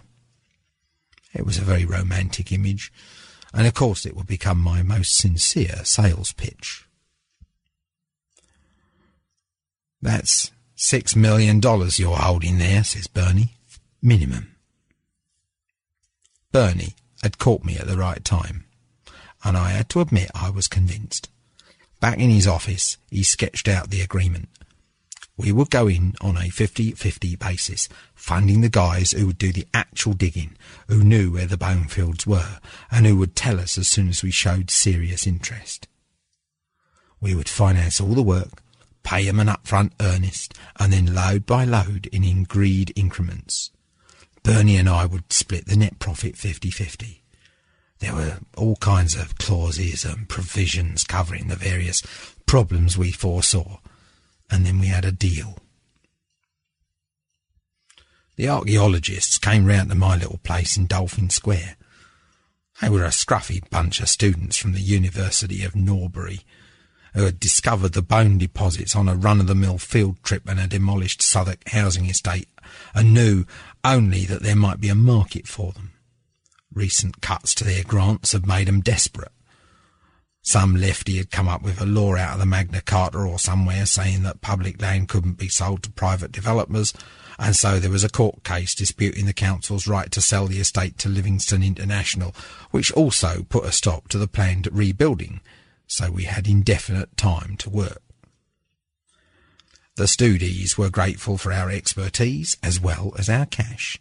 [1.34, 2.92] It was a very romantic image,
[3.54, 6.86] and of course it would become my most sincere sales pitch.
[10.02, 13.54] That's six million dollars you're holding there, says Bernie.
[14.02, 14.56] Minimum.
[16.52, 18.66] Bernie had caught me at the right time,
[19.44, 21.30] and I had to admit I was convinced.
[22.00, 24.48] Back in his office, he sketched out the agreement.
[25.38, 29.68] We would go in on a 50-50 basis, finding the guys who would do the
[29.74, 30.56] actual digging,
[30.88, 32.60] who knew where the bone fields were,
[32.90, 35.88] and who would tell us as soon as we showed serious interest.
[37.20, 38.62] We would finance all the work,
[39.04, 43.72] pay 'em an upfront earnest, and then load by load in agreed increments.
[44.42, 47.24] Bernie and I would split the net profit 50-50.
[48.00, 52.02] There were all kinds of clauses and provisions covering the various
[52.46, 53.80] problems we foresaw,
[54.50, 55.58] and then we had a deal.
[58.36, 61.78] The archaeologists came round to my little place in Dolphin Square.
[62.82, 66.42] They were a scruffy bunch of students from the University of Norbury
[67.14, 71.70] who had discovered the bone deposits on a run-of-the-mill field trip in a demolished Southwark
[71.70, 72.50] housing estate
[72.94, 73.46] and knew
[73.86, 75.94] only that there might be a market for them.
[76.74, 79.32] Recent cuts to their grants had made them desperate.
[80.46, 83.88] Some lefty had come up with a law out of the Magna Carta or somewhere
[83.88, 86.94] saying that public land couldn't be sold to private developers,
[87.40, 91.00] and so there was a court case disputing the council's right to sell the estate
[91.00, 92.36] to Livingston International,
[92.70, 95.42] which also put a stop to the planned rebuilding,
[95.88, 98.04] so we had indefinite time to work.
[99.96, 104.00] The Studies were grateful for our expertise as well as our cash.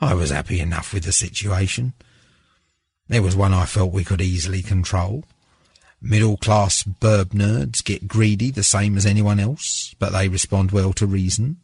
[0.00, 1.94] I was happy enough with the situation.
[3.08, 5.24] There was one I felt we could easily control.
[6.00, 10.92] Middle class burb nerds get greedy the same as anyone else, but they respond well
[10.92, 11.56] to reason.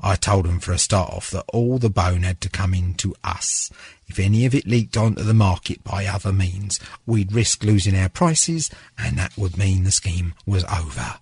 [0.00, 2.94] I told them for a start off that all the bone had to come in
[2.94, 3.70] to us.
[4.06, 8.08] If any of it leaked onto the market by other means, we'd risk losing our
[8.08, 11.14] prices, and that would mean the scheme was over.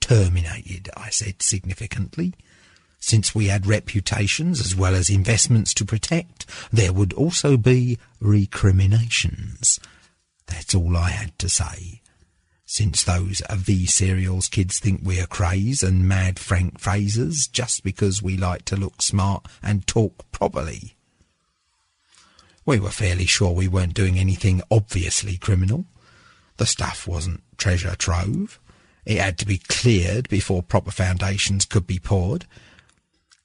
[0.00, 2.34] Terminated, I said significantly.
[2.98, 9.78] Since we had reputations as well as investments to protect, there would also be recriminations.
[10.46, 12.00] That's all I had to say.
[12.64, 18.36] Since those V serials kids think we're Krays and mad Frank Frasers just because we
[18.36, 20.96] like to look smart and talk properly.
[22.64, 25.86] We were fairly sure we weren't doing anything obviously criminal.
[26.56, 28.58] The stuff wasn't treasure trove.
[29.04, 32.46] It had to be cleared before proper foundations could be poured.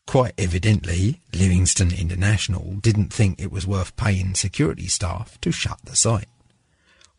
[0.07, 5.95] Quite evidently, Livingston International didn't think it was worth paying security staff to shut the
[5.95, 6.27] site.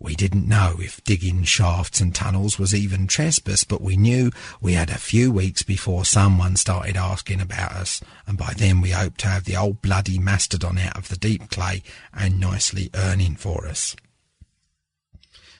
[0.03, 4.73] We didn't know if digging shafts and tunnels was even trespass, but we knew we
[4.73, 9.21] had a few weeks before someone started asking about us, and by then we hoped
[9.21, 13.65] to have the old bloody mastodon out of the deep clay and nicely earning for
[13.69, 13.95] us.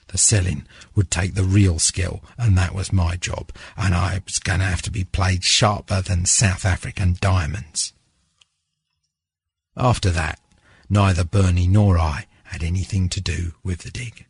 [0.07, 4.39] The selling would take the real skill, and that was my job, and I was
[4.39, 7.93] going to have to be played sharper than South African diamonds.
[9.77, 10.41] After that,
[10.89, 14.25] neither Bernie nor I had anything to do with the dig.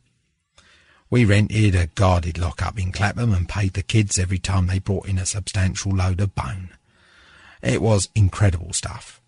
[1.14, 5.08] We rented a guarded lock-up in Clapham and paid the kids every time they brought
[5.08, 6.70] in a substantial load of bone.
[7.62, 9.22] It was incredible stuff.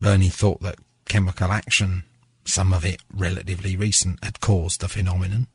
[0.00, 2.04] Bernie thought that chemical action,
[2.46, 5.48] some of it relatively recent, had caused the phenomenon.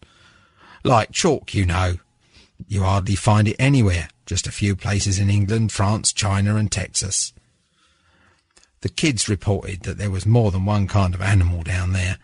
[0.84, 1.95] Like chalk, you know.
[2.67, 7.34] You hardly find it anywhere, just a few places in England, France, China and Texas.
[8.82, 12.19] The kids reported that there was more than one kind of animal down there,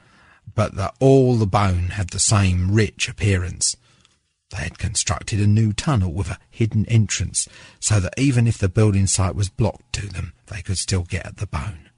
[0.56, 3.76] but that all the bone had the same rich appearance.
[4.52, 7.48] They had constructed a new tunnel with a hidden entrance,
[7.80, 11.26] so that even if the building site was blocked to them, they could still get
[11.26, 11.90] at the bone.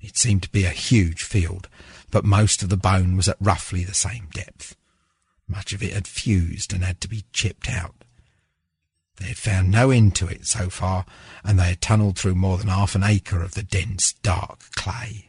[0.00, 1.68] It seemed to be a huge field,
[2.10, 4.76] but most of the bone was at roughly the same depth.
[5.48, 7.94] Much of it had fused and had to be chipped out.
[9.16, 11.04] They had found no end to it so far,
[11.42, 15.27] and they had tunnelled through more than half an acre of the dense, dark clay.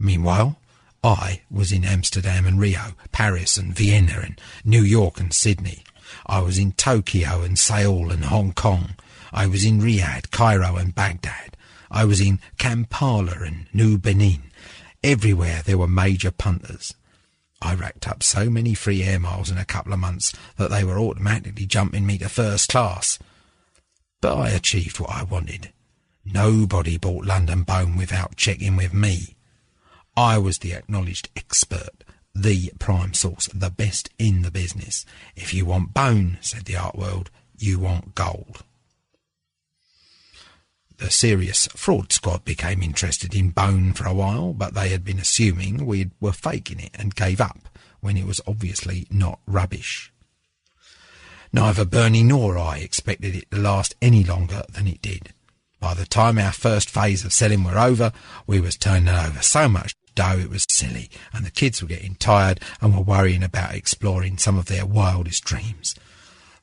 [0.00, 0.58] Meanwhile,
[1.04, 5.84] I was in Amsterdam and Rio, Paris and Vienna and New York and Sydney.
[6.26, 8.94] I was in Tokyo and Seoul and Hong Kong.
[9.30, 11.54] I was in Riyadh, Cairo and Baghdad.
[11.90, 14.44] I was in Kampala and New Benin.
[15.04, 16.94] Everywhere there were major punters.
[17.60, 20.82] I racked up so many free air miles in a couple of months that they
[20.82, 23.18] were automatically jumping me to first class.
[24.22, 25.72] But I achieved what I wanted.
[26.24, 29.36] Nobody bought London Bone without checking with me.
[30.20, 32.04] I was the acknowledged expert,
[32.34, 35.06] the prime source, the best in the business.
[35.34, 38.62] If you want bone, said the art world, you want gold.
[40.98, 45.18] The serious fraud squad became interested in bone for a while, but they had been
[45.18, 50.12] assuming we were faking it and gave up when it was obviously not rubbish.
[51.50, 55.32] Neither Bernie nor I expected it to last any longer than it did.
[55.80, 58.12] By the time our first phase of selling were over,
[58.46, 62.14] we was turning over so much dough it was silly, and the kids were getting
[62.16, 65.94] tired and were worrying about exploring some of their wildest dreams.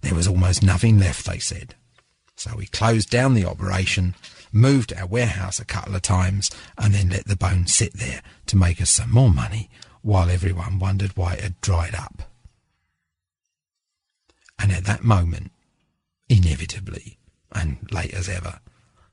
[0.01, 1.75] There was almost nothing left, they said.
[2.35, 4.15] So we closed down the operation,
[4.51, 8.57] moved our warehouse a couple of times, and then let the bone sit there to
[8.57, 9.69] make us some more money
[10.01, 12.23] while everyone wondered why it had dried up.
[14.59, 15.51] And at that moment,
[16.29, 17.17] inevitably,
[17.51, 18.59] and late as ever,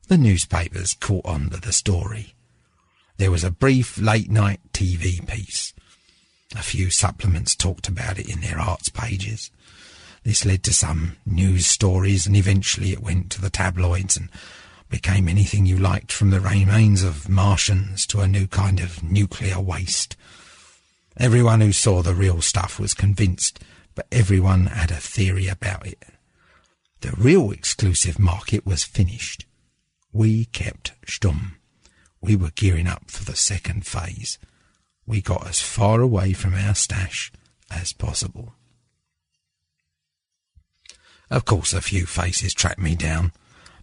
[0.08, 2.34] the newspapers caught on to the story.
[3.16, 5.72] There was a brief late night TV piece.
[6.56, 9.50] A few supplements talked about it in their arts pages.
[10.24, 14.30] This led to some news stories, and eventually it went to the tabloids and
[14.88, 19.60] became anything you liked from the remains of Martians to a new kind of nuclear
[19.60, 20.16] waste.
[21.16, 23.60] Everyone who saw the real stuff was convinced,
[23.94, 26.02] but everyone had a theory about it.
[27.00, 29.46] The real exclusive market was finished.
[30.12, 31.56] We kept stum.
[32.24, 34.38] We were gearing up for the second phase.
[35.04, 37.30] We got as far away from our stash
[37.70, 38.54] as possible.
[41.30, 43.32] Of course, a few faces tracked me down,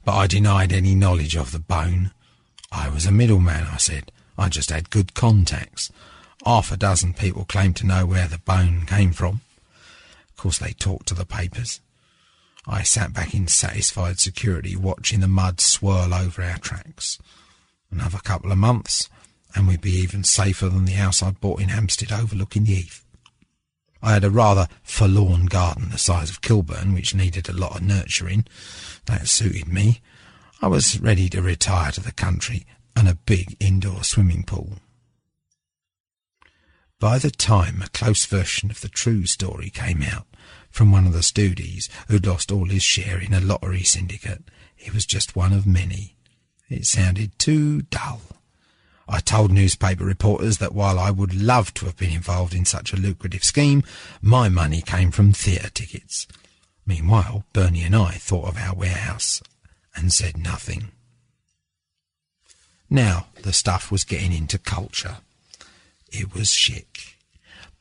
[0.04, 2.14] but I denied any knowledge of the bone.
[2.72, 4.12] I was a middleman, I said.
[4.40, 5.92] I just had good contacts.
[6.44, 9.42] Half a dozen people claimed to know where the bone came from.
[10.30, 11.80] Of course, they talked to the papers.
[12.66, 17.20] I sat back in satisfied security, watching the mud swirl over our tracks.
[17.92, 19.10] Another couple of months,
[19.54, 23.06] and we'd be even safer than the house I'd bought in Hampstead overlooking the heath.
[24.02, 27.84] I had a rather forlorn garden the size of Kilburn, which needed a lot of
[27.84, 28.46] nurturing.
[29.06, 30.02] That suited me.
[30.62, 32.66] I was ready to retire to the country
[32.96, 34.80] and a big indoor swimming pool.
[37.00, 40.28] By the time a close version of the true story came out
[40.70, 44.44] from one of the studies who'd lost all his share in a lottery syndicate,
[44.78, 46.11] It was just one of many.
[46.72, 48.22] It sounded too dull.
[49.06, 52.94] I told newspaper reporters that while I would love to have been involved in such
[52.94, 53.84] a lucrative scheme,
[54.22, 56.28] my money came from theatre tickets.
[56.86, 59.42] Meanwhile, Bernie and I thought of our warehouse
[59.98, 60.92] and said nothing.
[62.90, 65.18] Now the stuff was getting into culture.
[66.10, 67.18] It was chic.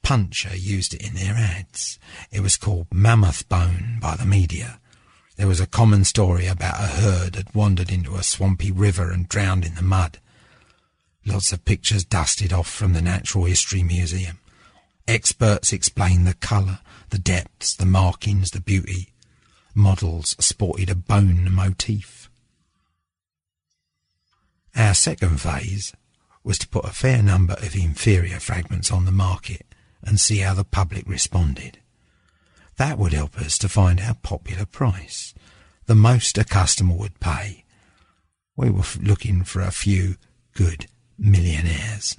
[0.02, 2.00] Puncher used it in their ads.
[2.32, 4.79] It was called Mammoth Bone by the media.
[5.40, 9.26] There was a common story about a herd had wandered into a swampy river and
[9.26, 10.18] drowned in the mud.
[11.24, 14.38] Lots of pictures dusted off from the Natural History Museum.
[15.08, 19.14] Experts explained the colour, the depths, the markings, the beauty.
[19.74, 22.28] Models sported a bone motif.
[24.76, 25.94] Our second phase
[26.44, 29.64] was to put a fair number of inferior fragments on the market
[30.02, 31.78] and see how the public responded.
[32.80, 35.34] That would help us to find our popular price,
[35.84, 37.64] the most a customer would pay.
[38.56, 40.16] We were looking for a few
[40.54, 40.86] good
[41.18, 42.16] millionaires.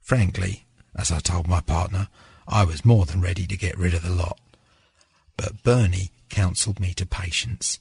[0.00, 0.64] Frankly,
[0.96, 2.08] as I told my partner,
[2.46, 4.40] I was more than ready to get rid of the lot.
[5.36, 7.78] But Bernie counselled me to patience.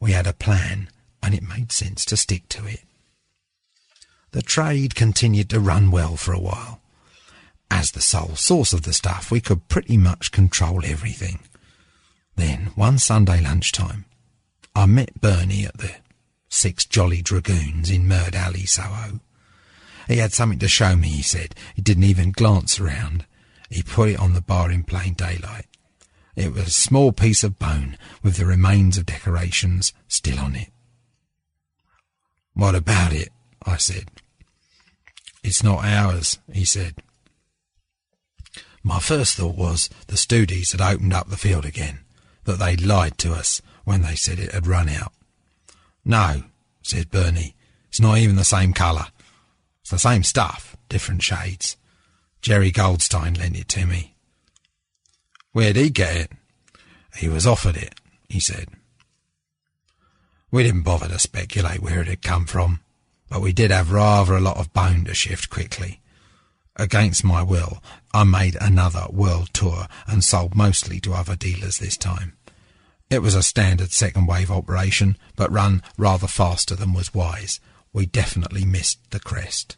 [0.00, 0.88] We had a plan,
[1.22, 2.82] and it made sense to stick to it.
[4.32, 6.80] The trade continued to run well for a while.
[7.70, 11.40] As the sole source of the stuff, we could pretty much control everything.
[12.36, 14.04] Then, one Sunday lunchtime,
[14.74, 15.92] I met Bernie at the
[16.48, 19.20] Six Jolly Dragoons in Murd Alley, Soho.
[20.06, 21.54] He had something to show me, he said.
[21.74, 23.26] He didn't even glance around.
[23.68, 25.66] He put it on the bar in plain daylight.
[26.34, 30.70] It was a small piece of bone with the remains of decorations still on it.
[32.54, 33.28] What about it?
[33.66, 34.08] I said.
[35.42, 36.94] It's not ours, he said.
[38.82, 42.00] My first thought was the Stoodies had opened up the field again,
[42.44, 45.12] that they'd lied to us when they said it had run out.
[46.04, 46.44] No,
[46.82, 47.54] said Bernie,
[47.88, 49.06] it's not even the same colour.
[49.82, 51.76] It's the same stuff, different shades.
[52.40, 54.14] Jerry Goldstein lent it to me.
[55.52, 56.32] Where'd he get it?
[57.16, 57.94] He was offered it,
[58.28, 58.68] he said.
[60.50, 62.80] We didn't bother to speculate where it had come from,
[63.28, 66.00] but we did have rather a lot of bone to shift quickly.
[66.78, 67.82] Against my will,
[68.14, 72.34] I made another world tour and sold mostly to other dealers this time.
[73.10, 77.58] It was a standard second wave operation, but run rather faster than was wise.
[77.92, 79.76] We definitely missed the crest.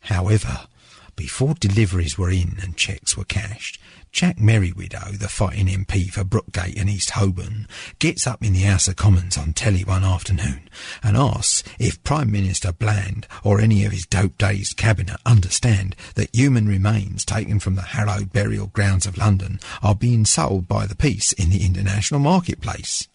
[0.00, 0.66] However,
[1.14, 3.80] before deliveries were in and cheques were cashed,
[4.16, 8.88] Jack Merrywidow, the fighting MP for Brookgate and East Holborn, gets up in the House
[8.88, 10.70] of Commons on telly one afternoon
[11.02, 16.66] and asks if Prime Minister Bland or any of his dope-dazed cabinet understand that human
[16.66, 21.34] remains taken from the hallowed burial grounds of London are being sold by the piece
[21.34, 23.08] in the international marketplace.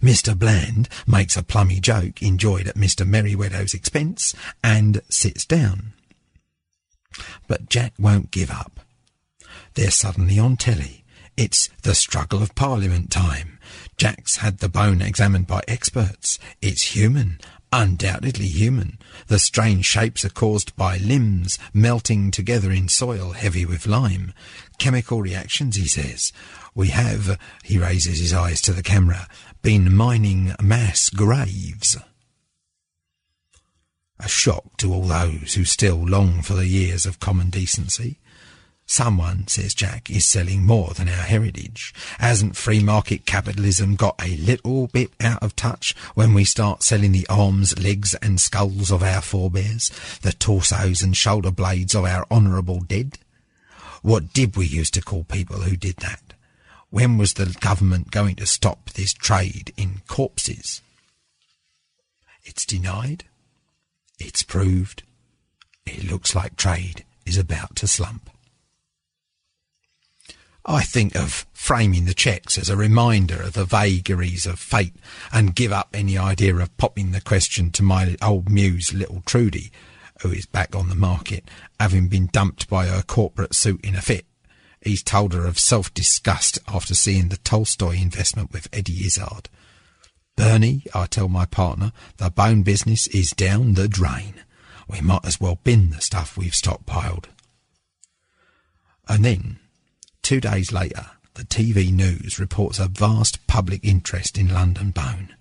[0.00, 0.34] Mr.
[0.38, 3.06] Bland makes a plummy joke enjoyed at Mr.
[3.06, 4.34] Merrywidow's expense
[4.64, 5.92] and sits down.
[7.46, 8.79] But Jack won't give up.
[9.74, 11.04] They're suddenly on telly.
[11.36, 13.58] It's the struggle of Parliament time.
[13.96, 16.38] Jack's had the bone examined by experts.
[16.60, 17.38] It's human,
[17.72, 18.98] undoubtedly human.
[19.28, 24.34] The strange shapes are caused by limbs melting together in soil heavy with lime.
[24.78, 26.32] Chemical reactions, he says.
[26.74, 29.28] We have, he raises his eyes to the camera,
[29.62, 31.96] been mining mass graves.
[34.18, 38.18] A shock to all those who still long for the years of common decency.
[38.90, 41.94] Someone, says Jack, is selling more than our heritage.
[42.18, 47.12] Hasn't free market capitalism got a little bit out of touch when we start selling
[47.12, 49.90] the arms, legs and skulls of our forebears,
[50.22, 53.20] the torsos and shoulder blades of our honourable dead?
[54.02, 56.34] What did we used to call people who did that?
[56.90, 60.82] When was the government going to stop this trade in corpses?
[62.42, 63.22] It's denied.
[64.18, 65.04] It's proved.
[65.86, 68.28] It looks like trade is about to slump.
[70.70, 74.94] I think of framing the cheques as a reminder of the vagaries of fate
[75.32, 79.72] and give up any idea of popping the question to my old muse, little Trudy,
[80.22, 81.50] who is back on the market,
[81.80, 84.26] having been dumped by her corporate suit in a fit.
[84.80, 89.48] He's told her of self-disgust after seeing the Tolstoy investment with Eddie Izzard.
[90.36, 94.44] Bernie, I tell my partner, the bone business is down the drain.
[94.88, 97.24] We might as well bin the stuff we've stockpiled.
[99.08, 99.59] And then
[100.30, 105.34] Two days later, the TV news reports a vast public interest in London Bone.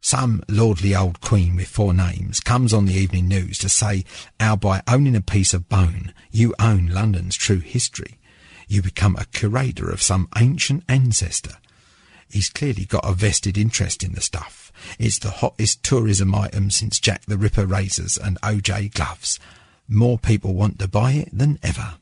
[0.00, 4.06] Some lordly old queen with four names comes on the evening news to say
[4.40, 8.16] how by owning a piece of bone you own London's true history.
[8.68, 11.56] You become a curator of some ancient ancestor.
[12.30, 14.72] He's clearly got a vested interest in the stuff.
[14.98, 19.38] It's the hottest tourism item since Jack the Ripper razors and OJ gloves.
[19.86, 21.96] More people want to buy it than ever.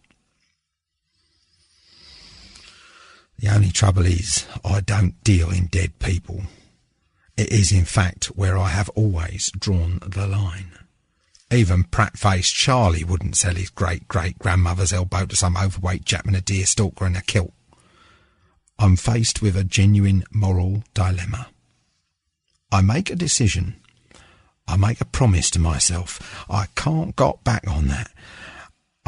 [3.38, 6.42] The only trouble is, I don't deal in dead people.
[7.36, 10.72] It is, in fact, where I have always drawn the line.
[11.52, 17.06] Even prat-faced Charlie wouldn't sell his great-great-grandmother's elbow to some overweight Chapman a deer stalker
[17.06, 17.52] in a kilt.
[18.78, 21.48] I'm faced with a genuine moral dilemma.
[22.70, 23.76] I make a decision.
[24.66, 26.44] I make a promise to myself.
[26.50, 28.10] I can't got back on that.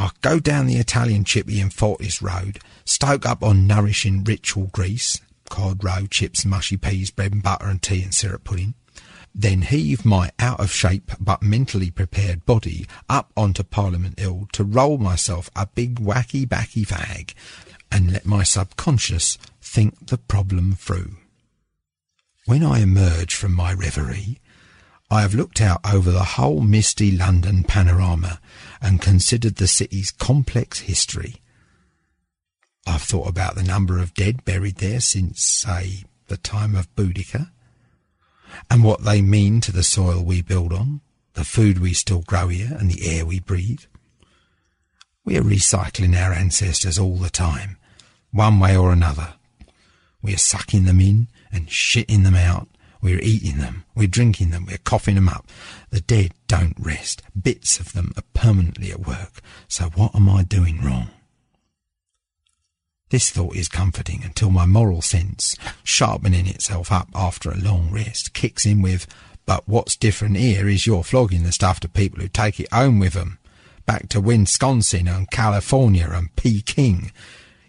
[0.00, 5.20] I go down the Italian chippy in Fortess Road, stoke up on nourishing ritual grease,
[5.50, 8.72] cod roe, chips, mushy peas, bread and butter and tea and syrup pudding,
[9.34, 14.64] then heave my out of shape but mentally prepared body up onto Parliament Hill to
[14.64, 17.34] roll myself a big wacky backy fag
[17.92, 21.16] and let my subconscious think the problem through.
[22.46, 24.40] When I emerge from my reverie,
[25.10, 28.40] I have looked out over the whole misty London panorama
[28.80, 31.36] and considered the city's complex history.
[32.86, 37.50] I've thought about the number of dead buried there since, say, the time of Boudica,
[38.70, 41.00] and what they mean to the soil we build on,
[41.34, 43.82] the food we still grow here, and the air we breathe.
[45.24, 47.76] We are recycling our ancestors all the time,
[48.32, 49.34] one way or another.
[50.22, 52.68] We are sucking them in and shitting them out.
[53.02, 53.84] We're eating them.
[53.94, 54.66] We're drinking them.
[54.66, 55.46] We're coughing them up.
[55.90, 57.22] The dead don't rest.
[57.40, 59.40] Bits of them are permanently at work.
[59.68, 61.10] So what am I doing wrong?
[63.10, 68.34] This thought is comforting until my moral sense, sharpening itself up after a long rest,
[68.34, 69.08] kicks in with,
[69.46, 73.00] but what's different here is you're flogging the stuff to people who take it home
[73.00, 73.38] with 'em,
[73.84, 77.10] Back to Wisconsin and California and Peking.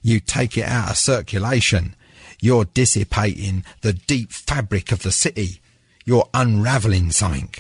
[0.04, 1.96] You take it out of circulation.
[2.40, 5.62] You're dissipating the deep fabric of the city.
[6.06, 7.56] You're unravelling something.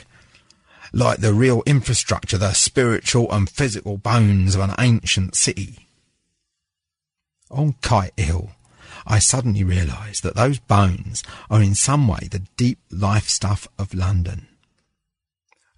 [0.93, 5.87] Like the real infrastructure, the spiritual and physical bones of an ancient city
[7.51, 8.51] on Kite Hill,
[9.05, 13.93] I suddenly realised that those bones are in some way the deep life stuff of
[13.93, 14.47] London.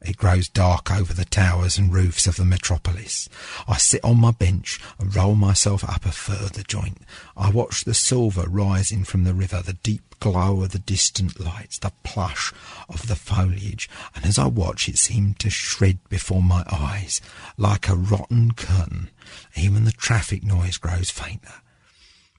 [0.01, 3.30] It grows dark over the towers and roofs of the metropolis.
[3.68, 6.97] I sit on my bench and roll myself up a further joint.
[7.38, 11.78] I watch the silver rising from the river, the deep glow of the distant lights,
[11.80, 12.53] the plush
[12.88, 17.19] of the foliage, and as I watch it seemed to shred before my eyes
[17.57, 19.09] like a rotten curtain.
[19.57, 21.55] Even the traffic noise grows fainter.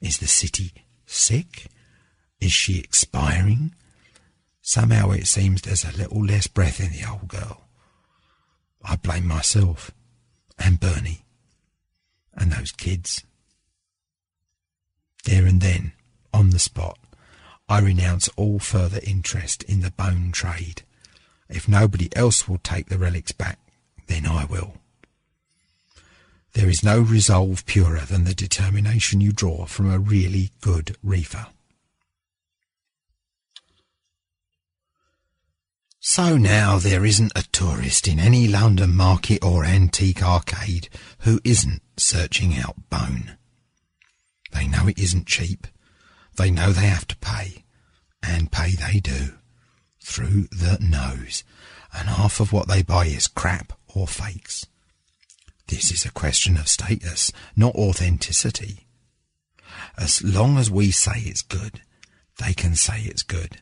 [0.01, 0.73] Is the city
[1.05, 1.67] sick?
[2.39, 3.75] Is she expiring?
[4.63, 7.67] Somehow it seems there's a little less breath in the old girl.
[8.83, 9.91] I blame myself
[10.57, 11.23] and Bernie
[12.33, 13.23] and those kids.
[15.25, 15.93] There and then,
[16.33, 16.97] on the spot,
[17.67, 20.83] I renounce all further interest in the bone trade.
[21.49, 23.59] If nobody else will take the relics back,
[24.07, 24.75] then I will.
[26.53, 31.47] There is no resolve purer than the determination you draw from a really good reefer.
[35.99, 40.87] So now there isn't a tourist in any London market or antique arcade
[41.21, 43.37] who isn't searching out bone.
[44.53, 45.65] They know it isn't cheap.
[46.37, 47.63] They know they have to pay.
[48.21, 49.35] And pay they do.
[50.03, 51.43] Through the nose.
[51.93, 54.65] And half of what they buy is crap or fakes.
[55.67, 58.85] This is a question of status, not authenticity.
[59.97, 61.81] As long as we say it's good,
[62.43, 63.61] they can say it's good.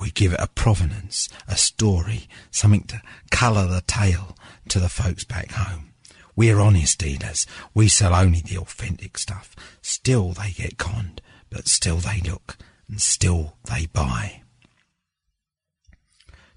[0.00, 4.36] We give it a provenance, a story, something to colour the tale
[4.68, 5.92] to the folks back home.
[6.36, 7.46] We're honest dealers.
[7.74, 9.54] We sell only the authentic stuff.
[9.82, 11.20] Still they get conned,
[11.54, 14.42] but still they look, and still they buy.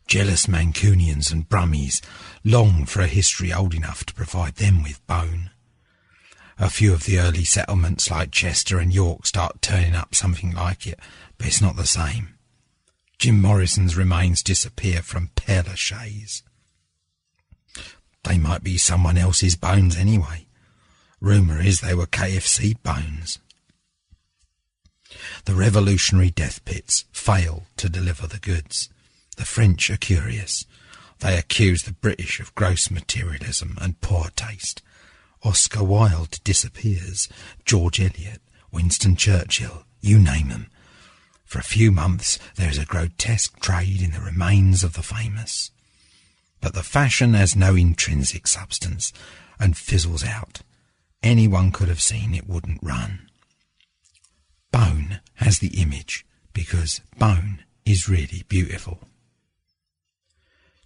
[0.08, 2.02] Jealous Mancunians and Brummies
[2.44, 5.52] long for a history old enough to provide them with bone.
[6.58, 10.88] A few of the early settlements like Chester and York start turning up something like
[10.88, 11.00] it,
[11.38, 12.30] but it's not the same.
[13.20, 16.42] Jim Morrison's remains disappear from Père Lachaise.
[18.24, 20.48] They might be someone else's bones anyway.
[21.22, 23.38] Rumour is they were KFC bones.
[25.48, 28.90] The revolutionary death pits fail to deliver the goods.
[29.38, 30.66] The French are curious.
[31.20, 34.82] They accuse the British of gross materialism and poor taste.
[35.44, 37.30] Oscar Wilde disappears.
[37.64, 38.42] George Eliot,
[38.74, 40.70] Winston Churchill, you name them.
[41.46, 45.72] For a few months there is a grotesque trade in the remains of the famous.
[46.60, 49.14] But the fashion has no intrinsic substance
[49.62, 50.60] and fizzles out.
[51.24, 53.27] Anyone could have seen it wouldn't run.
[54.78, 56.24] Bone has the image,
[56.54, 59.00] because bone is really beautiful.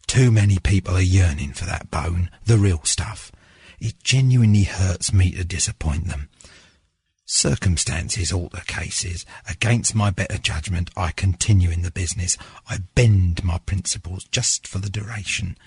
[0.07, 3.33] Too many people are yearning for that bone, the real stuff.
[3.81, 6.29] It genuinely hurts me to disappoint them.
[7.25, 9.25] Circumstances alter cases.
[9.49, 12.37] Against my better judgment, I continue in the business.
[12.69, 15.57] I bend my principles just for the duration.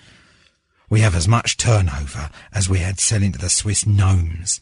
[0.89, 4.61] We have as much turnover as we had selling to the Swiss gnomes.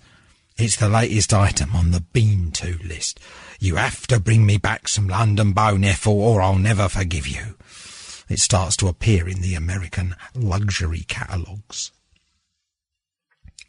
[0.57, 3.21] It's the latest item on the bean to list.
[3.63, 7.55] You have to bring me back some London bone, Ethel, or I'll never forgive you.
[8.27, 11.93] It starts to appear in the American luxury catalogues.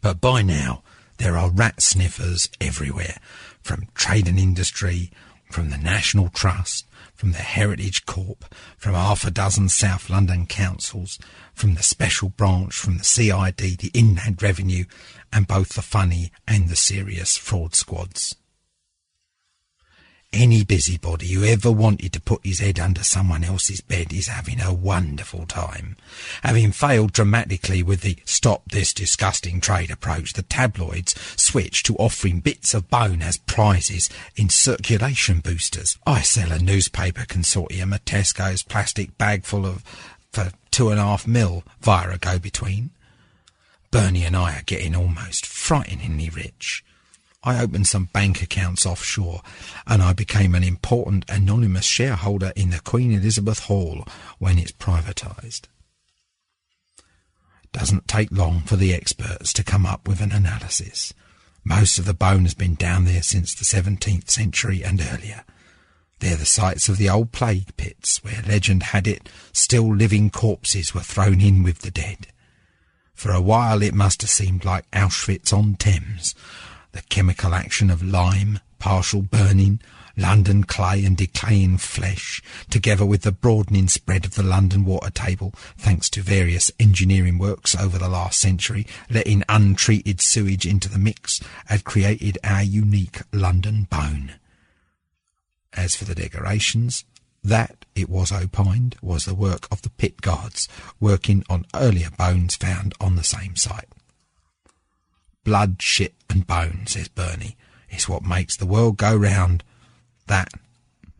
[0.02, 0.82] But by now,
[1.18, 3.18] there are rat sniffers everywhere,
[3.62, 5.12] from trade and industry,
[5.52, 11.20] from the National Trust, from the Heritage Corp, from half a dozen South London councils,
[11.54, 14.86] from the Special Branch, from the CID, the Inland Revenue,
[15.32, 18.34] and both the funny and the serious fraud squads.
[20.36, 24.60] Any busybody who ever wanted to put his head under someone else's bed is having
[24.60, 25.96] a wonderful time.
[26.42, 32.40] Having failed dramatically with the stop this disgusting trade approach, the tabloids switched to offering
[32.40, 35.98] bits of bone as prizes in circulation boosters.
[36.04, 39.84] I sell a newspaper consortium a Tesco's plastic bag full of
[40.32, 42.90] for two and a half mil via a go-between.
[43.92, 46.84] Bernie and I are getting almost frighteningly rich.
[47.44, 49.42] I opened some bank accounts offshore
[49.86, 54.06] and I became an important anonymous shareholder in the Queen Elizabeth Hall
[54.38, 55.62] when it's privatised.
[57.72, 61.12] Doesn't take long for the experts to come up with an analysis.
[61.64, 65.44] Most of the bone has been down there since the 17th century and earlier.
[66.20, 70.94] They're the sites of the old plague pits where legend had it still living corpses
[70.94, 72.28] were thrown in with the dead.
[73.12, 76.34] For a while it must have seemed like Auschwitz on Thames,
[76.94, 79.80] the chemical action of lime, partial burning,
[80.16, 82.40] London clay and decaying flesh,
[82.70, 87.74] together with the broadening spread of the London water table, thanks to various engineering works
[87.74, 93.88] over the last century, letting untreated sewage into the mix, had created our unique London
[93.90, 94.34] bone.
[95.72, 97.04] As for the decorations,
[97.42, 100.68] that, it was opined, was the work of the pit guards,
[101.00, 103.88] working on earlier bones found on the same site.
[105.44, 107.56] Blood, shit, and bone, says Bernie,
[107.90, 109.62] is what makes the world go round.
[110.26, 110.48] That,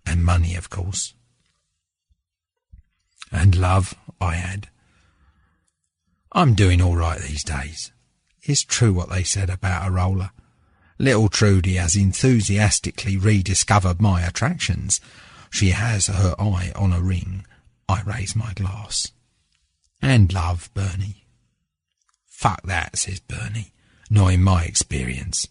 [0.07, 1.13] and money, of course.
[3.31, 4.69] And love, I add.
[6.33, 7.93] I'm doing all right these days.
[8.43, 10.31] It's true what they said about a roller.
[10.99, 15.01] Little Trudy has enthusiastically rediscovered my attractions.
[15.51, 17.45] She has her eye on a ring.
[17.89, 19.13] I raise my glass.
[20.01, 21.27] And love, Bernie.
[22.27, 23.75] Fuck that, says Bernie
[24.11, 25.49] not in my experience.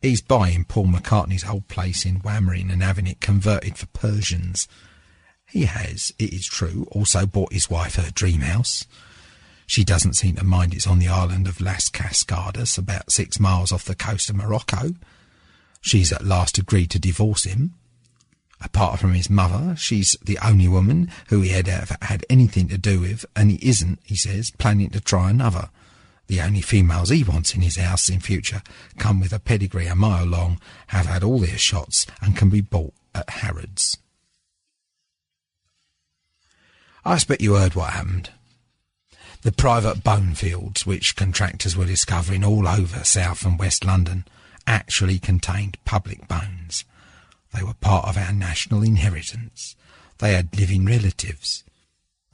[0.00, 4.68] He's buying Paul McCartney's old place in Wammering and having it converted for Persians.
[5.46, 8.86] He has, it is true, also bought his wife her dream house.
[9.66, 13.72] She doesn't seem to mind it's on the island of Las Cascadas, about six miles
[13.72, 14.94] off the coast of Morocco.
[15.80, 17.74] She's at last agreed to divorce him.
[18.60, 22.78] Apart from his mother, she's the only woman who he had ever had anything to
[22.78, 25.70] do with, and he isn't, he says, planning to try another.
[26.28, 28.62] The only females he wants in his house in future
[28.98, 32.60] come with a pedigree a mile long, have had all their shots, and can be
[32.60, 33.96] bought at Harrods.
[37.04, 38.30] I expect you heard what happened.
[39.42, 44.26] The private bone fields, which contractors were discovering all over South and West London,
[44.66, 46.84] actually contained public bones.
[47.54, 49.76] They were part of our national inheritance.
[50.18, 51.64] They had living relatives.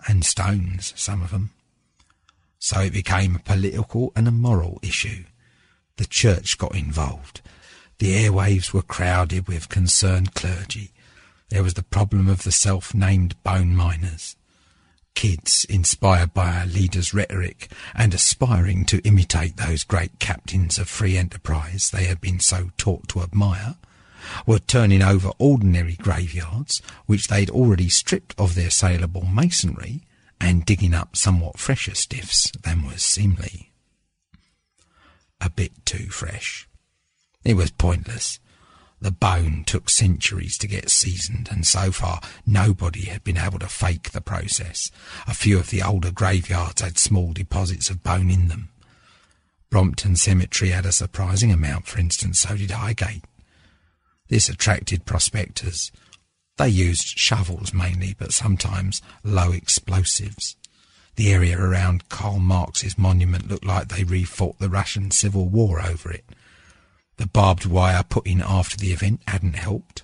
[0.09, 1.51] And stones, some of them.
[2.65, 5.25] So it became a political and a moral issue.
[5.99, 7.43] The church got involved.
[7.99, 10.93] The airwaves were crowded with concerned clergy.
[11.51, 14.37] There was the problem of the self-named bone miners.
[15.15, 21.19] Kids, inspired by our leaders' rhetoric and aspiring to imitate those great captains of free
[21.19, 23.77] enterprise they had been so taught to admire,
[24.47, 30.05] were turning over ordinary graveyards, which they'd already stripped of their saleable masonry,
[30.45, 33.73] and digging up somewhat fresher stiffs than was seemly.
[35.41, 36.69] A bit too fresh.
[37.45, 38.41] It was pointless.
[39.01, 43.69] The bone took centuries to get seasoned, and so far nobody had been able to
[43.69, 44.91] fake the process.
[45.27, 48.71] A few of the older graveyards had small deposits of bone in them.
[49.71, 53.25] Brompton Cemetery had a surprising amount, for instance, so did Highgate.
[54.29, 55.91] This attracted prospectors,
[56.57, 60.57] they used shovels mainly, but sometimes low explosives.
[61.17, 66.11] The area around Karl Marx's monument looked like they refought the Russian Civil War over
[66.11, 66.25] it.
[67.17, 70.03] The barbed wire put in after the event hadn't helped.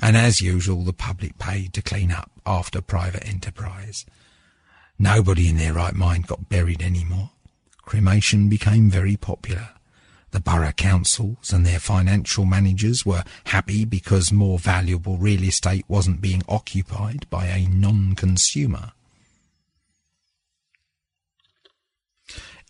[0.00, 4.06] And as usual, the public paid to clean up after private enterprise.
[4.98, 7.30] Nobody in their right mind got buried anymore.
[7.82, 9.70] Cremation became very popular.
[10.30, 16.20] The borough councils and their financial managers were happy because more valuable real estate wasn't
[16.20, 18.92] being occupied by a non-consumer.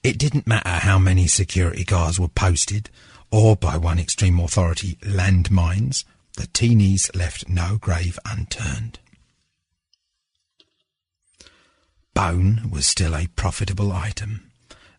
[0.05, 2.91] It didn't matter how many security guards were posted,
[3.31, 6.05] or by one extreme authority, landmines,
[6.37, 9.01] the teenies left no grave unturned.
[12.15, 14.48] Bone was still a profitable item,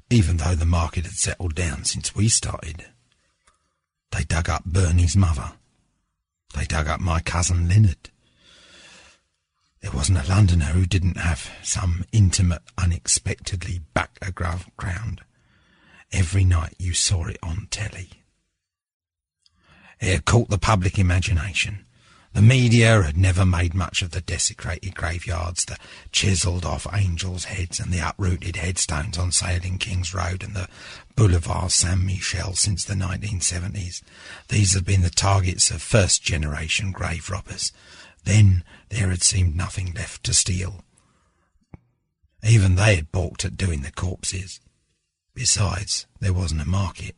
[0.10, 2.86] even though the market had settled down since we started.
[4.12, 5.52] They dug up Bernie's mother.
[6.56, 8.10] They dug up my cousin Leonard.
[9.82, 15.22] There wasn't a Londoner who didn't have some intimate, unexpectedly background.
[16.12, 18.10] Every night you saw it on telly.
[20.00, 21.86] It had caught the public imagination.
[22.34, 25.78] The media had never made much of the desecrated graveyards, the
[26.12, 30.70] chiselled off angels' heads and the uprooted headstones on Sailing King's Road and the
[31.16, 34.04] Boulevard Saint Michel since the 1970s.
[34.48, 37.72] These had been the targets of first generation grave robbers.
[38.24, 40.84] Then there had seemed nothing left to steal.
[42.44, 44.60] Even they had balked at doing the corpses.
[45.34, 47.16] Besides, there wasn't a market.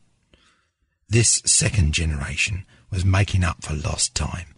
[1.08, 4.51] This second generation was making up for lost time,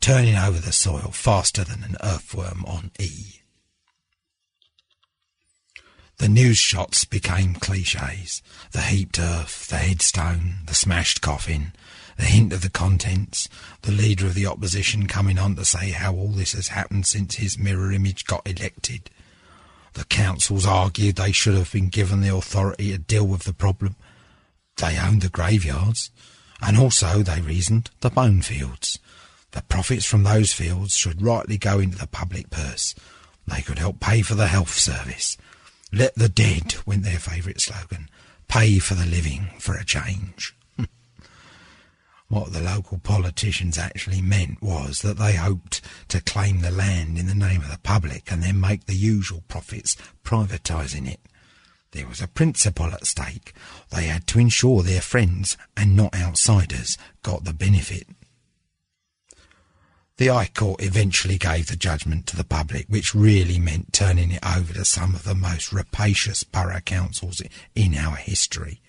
[0.00, 3.40] turning over the soil faster than an earthworm on E.
[6.18, 8.42] The news shots became cliches.
[8.72, 11.72] The heaped earth, the headstone, the smashed coffin,
[12.16, 13.48] the hint of the contents,
[13.82, 17.36] the leader of the opposition coming on to say how all this has happened since
[17.36, 19.10] his mirror image got elected.
[19.94, 23.94] The councils argued they should have been given the authority to deal with the problem.
[24.76, 26.10] They owned the graveyards,
[26.60, 28.98] and also, they reasoned, the bone fields.
[29.52, 32.94] The profits from those fields should rightly go into the public purse.
[33.46, 35.36] They could help pay for the health service.
[35.92, 38.08] Let the dead, went their favourite slogan.
[38.46, 40.54] Pay for the living for a change.
[42.28, 47.26] what the local politicians actually meant was that they hoped to claim the land in
[47.26, 51.20] the name of the public and then make the usual profits privatising it.
[51.92, 53.54] There was a principle at stake.
[53.90, 58.06] They had to ensure their friends, and not outsiders, got the benefit.
[60.18, 64.44] The High Court eventually gave the judgment to the public, which really meant turning it
[64.44, 67.40] over to some of the most rapacious borough councils
[67.76, 68.80] in our history.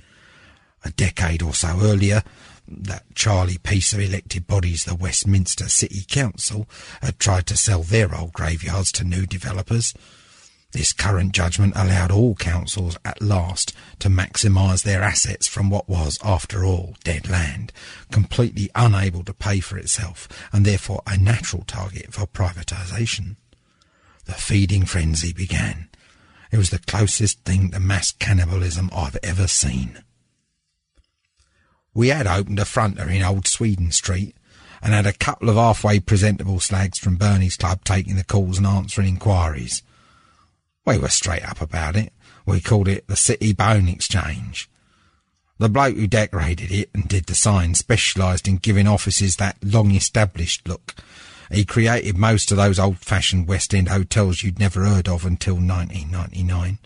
[0.83, 2.23] A decade or so earlier,
[2.67, 6.67] that Charlie Peace of elected bodies, the Westminster City Council,
[7.03, 9.93] had tried to sell their old graveyards to new developers.
[10.71, 16.19] This current judgment allowed all councils at last to maximise their assets from what was,
[16.23, 17.73] after all, dead land,
[18.11, 23.35] completely unable to pay for itself, and therefore a natural target for privatisation.
[24.25, 25.89] The feeding frenzy began.
[26.51, 30.03] It was the closest thing to mass cannibalism I've ever seen.
[31.95, 34.35] We had opened a fronter in Old Sweden Street,
[34.81, 38.67] and had a couple of halfway presentable slags from Bernie's Club taking the calls and
[38.67, 39.81] answering inquiries.
[40.85, 42.13] We were straight up about it.
[42.45, 44.69] We called it the City Bone Exchange.
[45.59, 49.91] The bloke who decorated it and did the sign specialised in giving offices that long
[49.91, 50.95] established look.
[51.51, 55.55] He created most of those old fashioned West End hotels you'd never heard of until
[55.55, 56.79] 1999.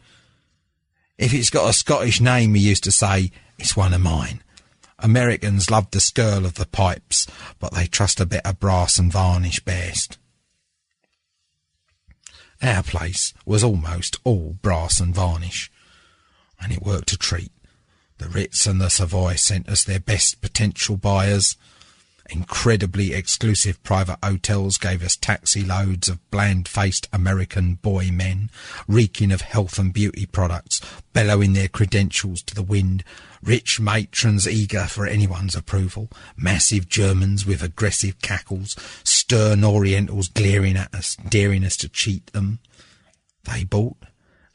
[1.17, 4.41] If it's got a Scottish name, he used to say, it's one of mine.
[4.99, 7.27] Americans love the skirl of the pipes,
[7.59, 10.17] but they trust a bit of brass and varnish best.
[12.63, 15.69] Our place was almost all brass and varnish,
[16.61, 17.51] and it worked a treat.
[18.19, 21.57] The Ritz and the Savoy sent us their best potential buyers.
[22.29, 28.49] Incredibly exclusive private hotels gave us taxi loads of bland-faced American boy men,
[28.87, 30.79] reeking of health and beauty products,
[31.11, 33.03] bellowing their credentials to the wind,
[33.43, 40.93] rich matrons eager for anyone's approval, massive Germans with aggressive cackles, stern Orientals glaring at
[40.93, 42.59] us, daring us to cheat them.
[43.43, 43.97] They bought,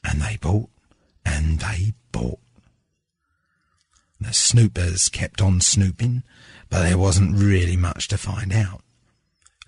[0.02, 0.70] and they bought,
[1.24, 2.40] and they bought.
[4.20, 6.22] The snoopers kept on snooping,
[6.70, 8.82] but there wasn't really much to find out.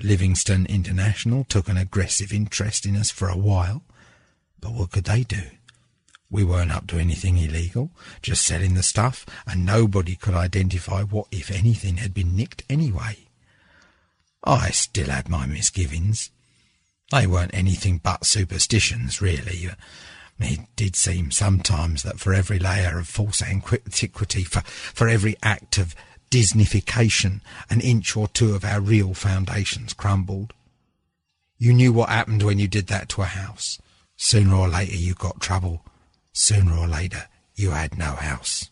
[0.03, 3.83] Livingston International took an aggressive interest in us for a while,
[4.61, 5.43] but what could they do?
[6.31, 7.91] We weren't up to anything illegal,
[8.22, 13.16] just selling the stuff, and nobody could identify what, if anything, had been nicked anyway.
[14.45, 16.31] I still had my misgivings.
[17.11, 19.70] They weren't anything but superstitions, really.
[20.39, 25.76] It did seem sometimes that for every layer of false antiquity, for, for every act
[25.78, 25.95] of
[26.31, 30.53] Disneyfication, an inch or two of our real foundations crumbled.
[31.59, 33.81] You knew what happened when you did that to a house.
[34.16, 35.85] Sooner or later you got trouble.
[36.33, 38.70] Sooner or later you had no house.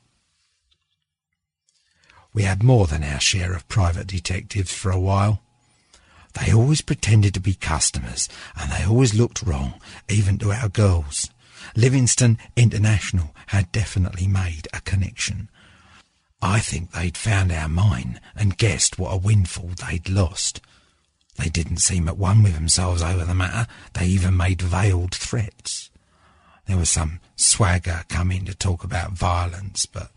[2.32, 5.42] We had more than our share of private detectives for a while.
[6.34, 11.30] They always pretended to be customers, and they always looked wrong, even to our girls.
[11.74, 15.48] Livingston International had definitely made a connection.
[16.40, 20.60] I think they'd found our mine and guessed what a windfall they'd lost.
[21.36, 23.66] They didn't seem at one with themselves over the matter.
[23.94, 25.90] They even made veiled threats.
[26.66, 30.10] There was some swagger coming to talk about violence, but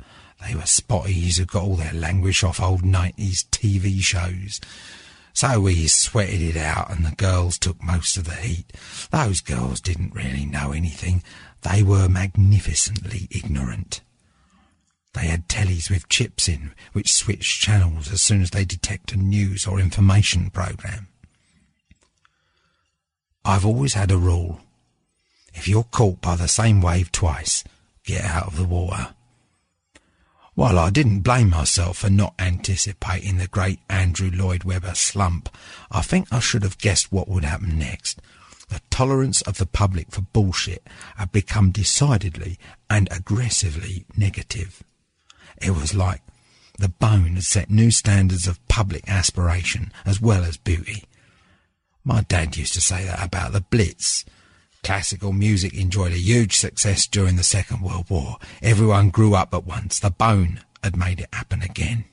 [0.45, 4.59] they were spotties who got all their language off old 90s TV shows.
[5.33, 8.73] So we sweated it out and the girls took most of the heat.
[9.11, 11.23] Those girls didn't really know anything.
[11.61, 14.01] They were magnificently ignorant.
[15.13, 19.17] They had tellies with chips in, which switched channels as soon as they detect a
[19.17, 21.07] news or information program.
[23.43, 24.61] I've always had a rule.
[25.53, 27.63] If you're caught by the same wave twice,
[28.03, 29.09] get out of the water.
[30.53, 35.49] While I didn't blame myself for not anticipating the great Andrew Lloyd Webber slump,
[35.89, 38.19] I think I should have guessed what would happen next.
[38.67, 40.85] The tolerance of the public for bullshit
[41.17, 42.57] had become decidedly
[42.89, 44.83] and aggressively negative.
[45.61, 46.21] It was like
[46.77, 51.05] the bone had set new standards of public aspiration as well as beauty.
[52.03, 54.25] My dad used to say that about the Blitz.
[54.83, 58.37] Classical music enjoyed a huge success during the Second World War.
[58.63, 59.99] Everyone grew up at once.
[59.99, 62.05] The bone had made it happen again.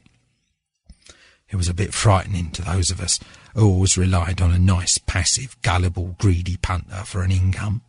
[1.48, 3.18] It was a bit frightening to those of us
[3.54, 7.80] who always relied on a nice, passive, gullible, greedy punter for an income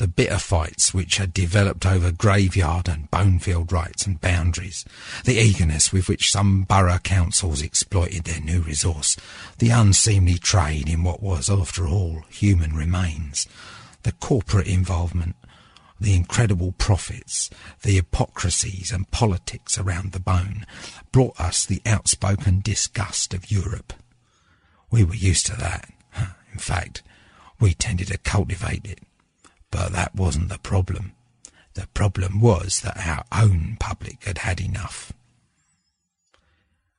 [0.00, 4.82] the bitter fights which had developed over graveyard and bonefield rights and boundaries,
[5.26, 9.18] the eagerness with which some borough councils exploited their new resource,
[9.58, 13.46] the unseemly trade in what was, after all, human remains,
[14.02, 15.36] the corporate involvement,
[16.00, 17.50] the incredible profits,
[17.82, 20.64] the hypocrisies and politics around the bone,
[21.12, 23.92] brought us the outspoken disgust of Europe.
[24.90, 25.92] We were used to that.
[26.54, 27.02] In fact,
[27.60, 29.00] we tended to cultivate it
[29.70, 31.12] but that wasn't the problem.
[31.74, 35.12] The problem was that our own public had had enough.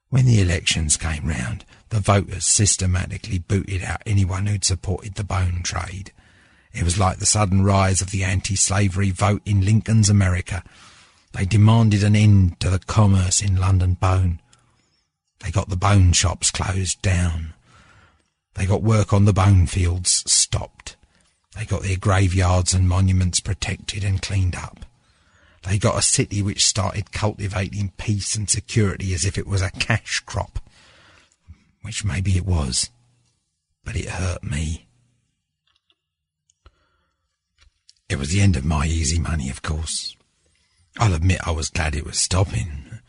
[0.09, 5.61] When the elections came round, the voters systematically booted out anyone who'd supported the bone
[5.63, 6.11] trade.
[6.74, 10.63] It was like the sudden rise of the anti-slavery vote in Lincoln's America.
[11.34, 14.39] They demanded an end to the commerce in London bone.
[15.39, 17.53] They got the bone shops closed down.
[18.55, 20.95] They got work on the bone fields stopped.
[21.56, 24.86] They got their graveyards and monuments protected and cleaned up.
[25.64, 29.70] They got a city which started cultivating peace and security as if it was a
[29.72, 30.60] cash crop.
[31.82, 32.89] Which maybe it was.
[33.84, 34.88] But it hurt me.
[38.10, 40.16] It was the end of my easy money, of course.
[40.99, 42.99] I'll admit I was glad it was stopping.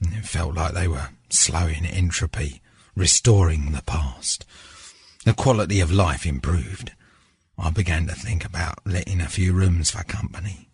[0.00, 2.60] It felt like they were slowing entropy,
[2.94, 4.44] restoring the past.
[5.24, 6.92] The quality of life improved.
[7.58, 10.68] I began to think about letting a few rooms for company.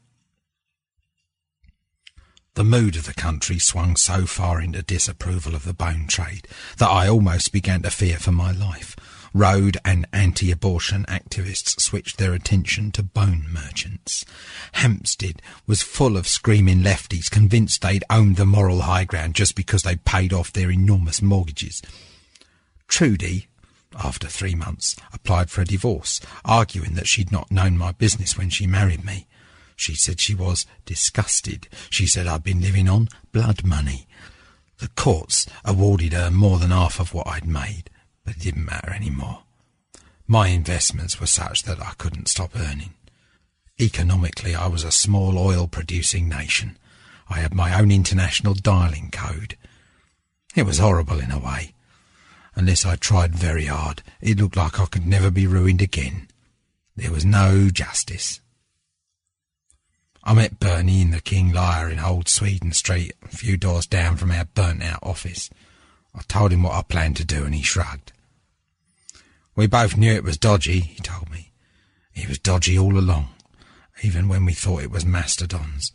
[2.55, 6.91] The mood of the country swung so far into disapproval of the bone trade that
[6.91, 8.97] I almost began to fear for my life.
[9.33, 14.25] Road and anti-abortion activists switched their attention to bone merchants.
[14.73, 19.85] Hampstead was full of screaming lefties convinced they'd owned the moral high ground just because
[19.85, 21.81] they'd paid off their enormous mortgages.
[22.89, 23.47] Trudy,
[23.99, 28.51] after three months, applied for a divorce, arguing that she'd not known my business when
[28.51, 29.27] she married me.
[29.77, 31.69] She said she was disgusted.
[31.89, 34.07] She said I'd been living on blood money.
[34.79, 37.91] The courts awarded her more than half of what I'd made,
[38.25, 39.43] but it didn't matter any more.
[40.27, 42.95] My investments were such that I couldn't stop earning.
[43.81, 46.79] Economically, I was a small oil producing nation.
[47.29, 49.57] I had my own international dialing code.
[50.55, 51.75] It was horrible in a way
[52.61, 56.29] Unless I tried very hard, it looked like I could never be ruined again.
[56.95, 58.43] There was no justice.
[60.23, 64.19] I met Bernie in the King Lear in Old Sweden Street, a few doors down
[64.19, 65.49] from our burnt-out office.
[66.15, 68.13] I told him what I planned to do, and he shrugged.
[69.57, 71.53] We both knew it was dodgy, he told me.
[72.15, 73.31] It was dodgy all along,
[74.03, 75.93] even when we thought it was mastodons.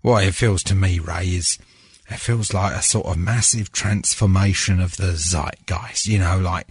[0.00, 1.58] What it feels to me, Ray, is
[2.10, 6.66] It feels like a sort of massive transformation of the zeitgeist, you know, like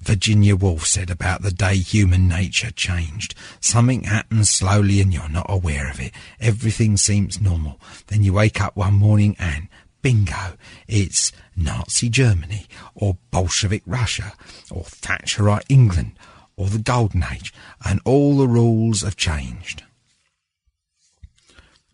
[0.00, 3.34] Virginia Woolf said about the day human nature changed.
[3.60, 6.12] Something happens slowly and you're not aware of it.
[6.40, 7.78] Everything seems normal.
[8.08, 9.68] Then you wake up one morning and
[10.02, 10.56] bingo,
[10.88, 14.32] it's Nazi Germany or Bolshevik Russia
[14.70, 16.12] or Thatcherite England
[16.56, 17.54] or the Golden Age
[17.84, 19.84] and all the rules have changed.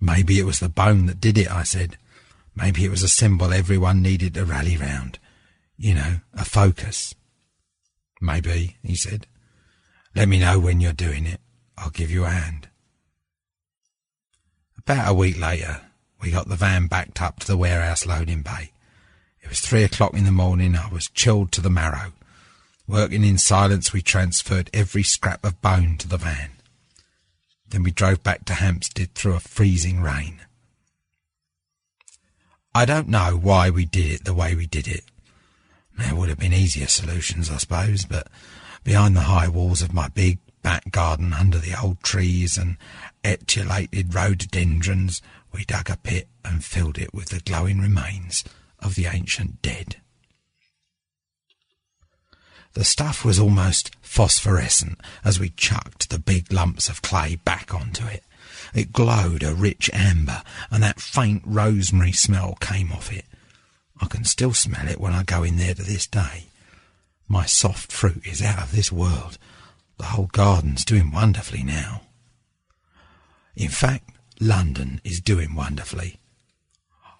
[0.00, 1.98] Maybe it was the bone that did it, I said.
[2.56, 5.18] Maybe it was a symbol everyone needed to rally round.
[5.76, 7.14] You know, a focus.
[8.20, 9.26] Maybe, he said.
[10.14, 11.40] Let me know when you're doing it.
[11.76, 12.68] I'll give you a hand.
[14.78, 15.82] About a week later,
[16.22, 18.70] we got the van backed up to the warehouse loading bay.
[19.42, 20.74] It was three o'clock in the morning.
[20.74, 22.12] I was chilled to the marrow.
[22.88, 26.52] Working in silence, we transferred every scrap of bone to the van.
[27.68, 30.40] Then we drove back to Hampstead through a freezing rain.
[32.76, 35.02] I don't know why we did it the way we did it.
[35.96, 38.28] There would have been easier solutions, I suppose, but
[38.84, 42.76] behind the high walls of my big back garden, under the old trees and
[43.24, 45.22] etiolated rhododendrons,
[45.52, 48.44] we dug a pit and filled it with the glowing remains
[48.78, 49.96] of the ancient dead.
[52.74, 58.04] The stuff was almost phosphorescent as we chucked the big lumps of clay back onto
[58.04, 58.22] it.
[58.74, 63.24] It glowed a rich amber, and that faint rosemary smell came off it.
[64.00, 66.46] I can still smell it when I go in there to this day.
[67.28, 69.38] My soft fruit is out of this world.
[69.98, 72.02] The whole garden's doing wonderfully now.
[73.56, 76.20] In fact, London is doing wonderfully.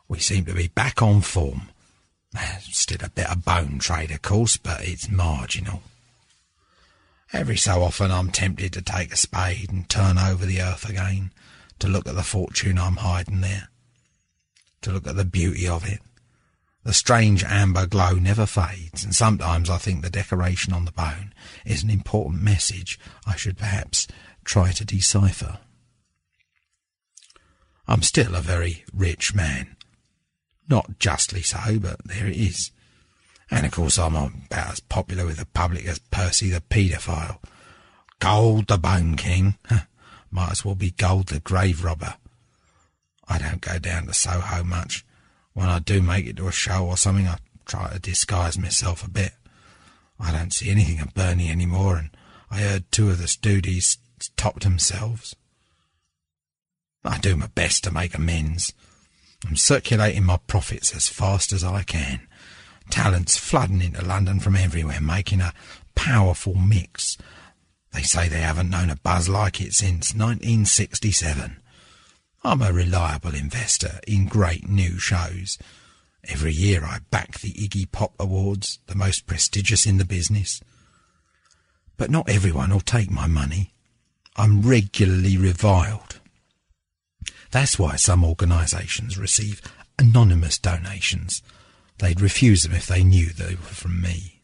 [0.07, 1.71] We seem to be back on form.
[2.61, 5.83] Still a bit of bone trade, of course, but it's marginal.
[7.33, 11.33] Every so often I'm tempted to take a spade and turn over the earth again,
[11.81, 13.69] to look at the fortune I'm hiding there,
[14.83, 16.01] to look at the beauty of it.
[16.85, 21.35] The strange amber glow never fades, and sometimes I think the decoration on the bone
[21.65, 24.07] is an important message I should perhaps
[24.45, 25.59] try to decipher.
[27.89, 29.77] I'm still a very rich man.
[30.69, 32.71] Not justly so, but there it is.
[33.51, 37.39] And of course I'm about as popular with the public as Percy the paedophile.
[38.19, 39.57] Gold the Bone King.
[40.31, 42.15] Might as well be Gold the Grave Robber.
[43.29, 45.05] I don't go down to Soho much.
[45.53, 49.05] When I do make it to a show or something, I try to disguise myself
[49.05, 49.33] a bit.
[50.19, 52.11] I don't see anything of Bernie anymore, and
[52.51, 53.99] I heard two of the studies
[54.37, 55.37] topped themselves.
[57.05, 58.73] I do my best to make amends.
[59.47, 62.27] I'm circulating my profits as fast as I can.
[62.91, 65.53] Talents flooding into London from everywhere, making a
[65.95, 67.19] powerful mix.
[67.93, 71.57] They say they haven't known a buzz like it since 1967.
[72.45, 75.59] I'm a reliable investor in great new shows.
[76.29, 80.61] Every year I back the Iggy Pop Awards, the most prestigious in the business.
[81.97, 83.73] But not everyone will take my money.
[84.37, 86.21] I'm regularly reviled.
[87.51, 89.63] That's why some organisations receive
[89.99, 91.43] anonymous donations.
[91.99, 94.37] They'd refuse them if they knew they were from me.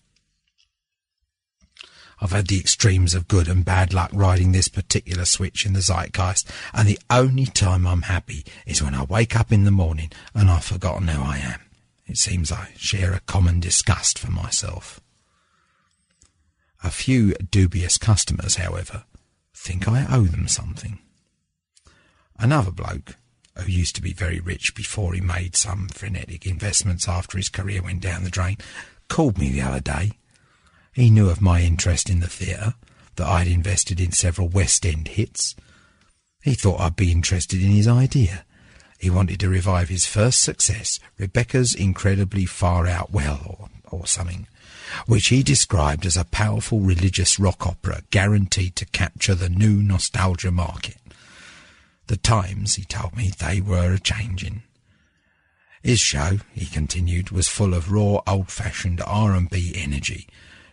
[2.20, 5.80] I've had the extremes of good and bad luck riding this particular switch in the
[5.80, 10.12] zeitgeist, and the only time I'm happy is when I wake up in the morning
[10.32, 11.60] and I've forgotten who I am.
[12.06, 15.00] It seems I share a common disgust for myself.
[16.84, 19.02] A few dubious customers, however,
[19.54, 21.00] think I owe them something.
[22.38, 23.16] Another bloke,
[23.56, 27.82] who used to be very rich before he made some frenetic investments after his career
[27.82, 28.56] went down the drain,
[29.08, 30.12] called me the other day.
[30.92, 32.74] He knew of my interest in the theatre,
[33.16, 35.54] that I'd invested in several West End hits.
[36.42, 38.44] He thought I'd be interested in his idea.
[38.98, 44.46] He wanted to revive his first success, Rebecca's Incredibly Far Out Well, or, or something,
[45.06, 50.50] which he described as a powerful religious rock opera guaranteed to capture the new nostalgia
[50.50, 50.96] market.
[52.06, 54.62] The times, he told me, they were a changing.
[55.82, 60.28] His show, he continued, was full of raw, old-fashioned R&B energy,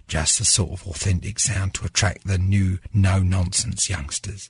[0.07, 4.49] just the sort of authentic sound to attract the new, no-nonsense youngsters.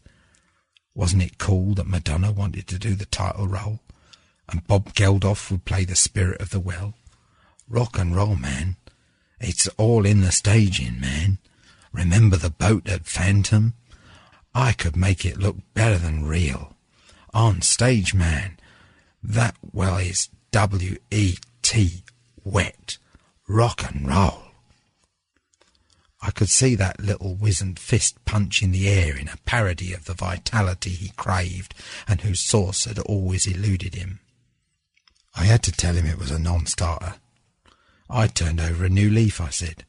[0.96, 3.80] Wasn't it cool that Madonna wanted to do the title role,
[4.50, 6.94] and Bob Geldof would play the spirit of the well?
[7.70, 8.76] Rock and roll, man.
[9.40, 11.38] It's all in the staging, man.
[11.94, 13.76] Remember the boat at Phantom?
[14.54, 16.76] I could make it look better than real.
[17.34, 18.58] On stage, man.
[19.22, 22.04] That well is W-E-T,
[22.44, 22.98] wet.
[23.48, 24.44] Rock and roll.
[26.22, 30.06] I could see that little wizened fist punch in the air in a parody of
[30.06, 31.74] the vitality he craved
[32.08, 34.20] and whose source had always eluded him.
[35.36, 37.16] I had to tell him it was a non-starter.
[38.10, 39.86] I turned over a new leaf, I said.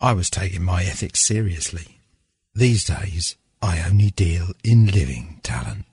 [0.00, 1.95] I was taking my ethics seriously.
[2.56, 5.84] These days, I only deal in living talent.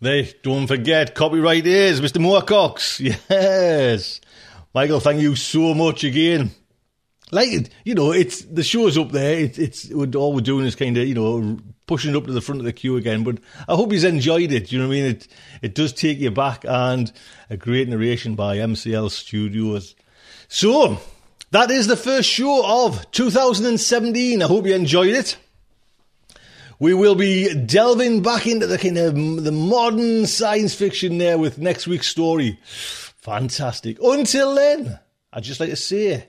[0.00, 2.20] They don't forget, copyright is Mr.
[2.20, 3.00] Moorcock's.
[3.00, 4.20] Yes.
[4.72, 6.52] Michael, thank you so much again.
[7.32, 9.38] Like, you know, it's the show's up there.
[9.38, 11.56] It's, it's all we're doing is kind of, you know,
[11.86, 13.24] pushing up to the front of the queue again.
[13.24, 14.70] But I hope he's enjoyed it.
[14.70, 15.06] You know what I mean?
[15.06, 15.28] It,
[15.62, 17.10] it does take you back and
[17.48, 19.96] a great narration by MCL Studios.
[20.48, 21.00] So,
[21.52, 24.42] that is the first show of 2017.
[24.42, 25.38] I hope you enjoyed it.
[26.78, 31.56] We will be delving back into the kind of the modern science fiction there with
[31.56, 32.58] next week's story.
[32.64, 33.98] Fantastic.
[34.02, 34.98] Until then,
[35.32, 36.28] I'd just like to say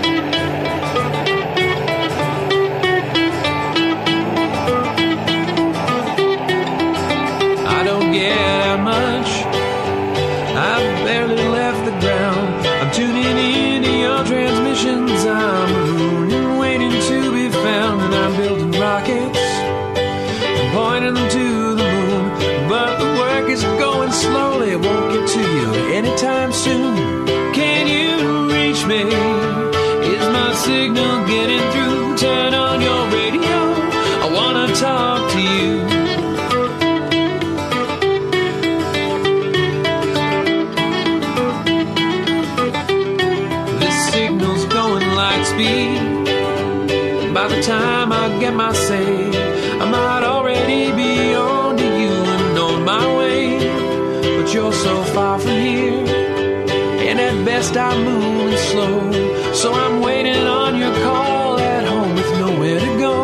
[57.91, 59.53] I'm moving slow.
[59.53, 63.15] So I'm waiting on your call at home with nowhere to go.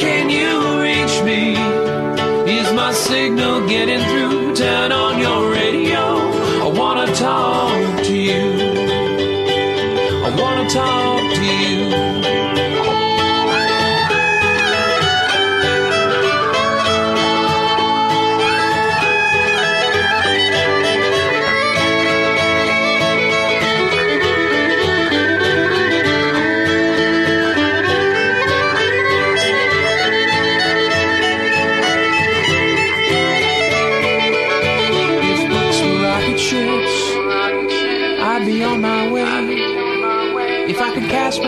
[0.00, 1.42] Can you reach me?
[2.58, 4.54] Is my signal getting through?
[4.56, 6.04] Turn on your radio.
[6.64, 8.46] I wanna talk to you.
[10.26, 11.99] I wanna talk to you.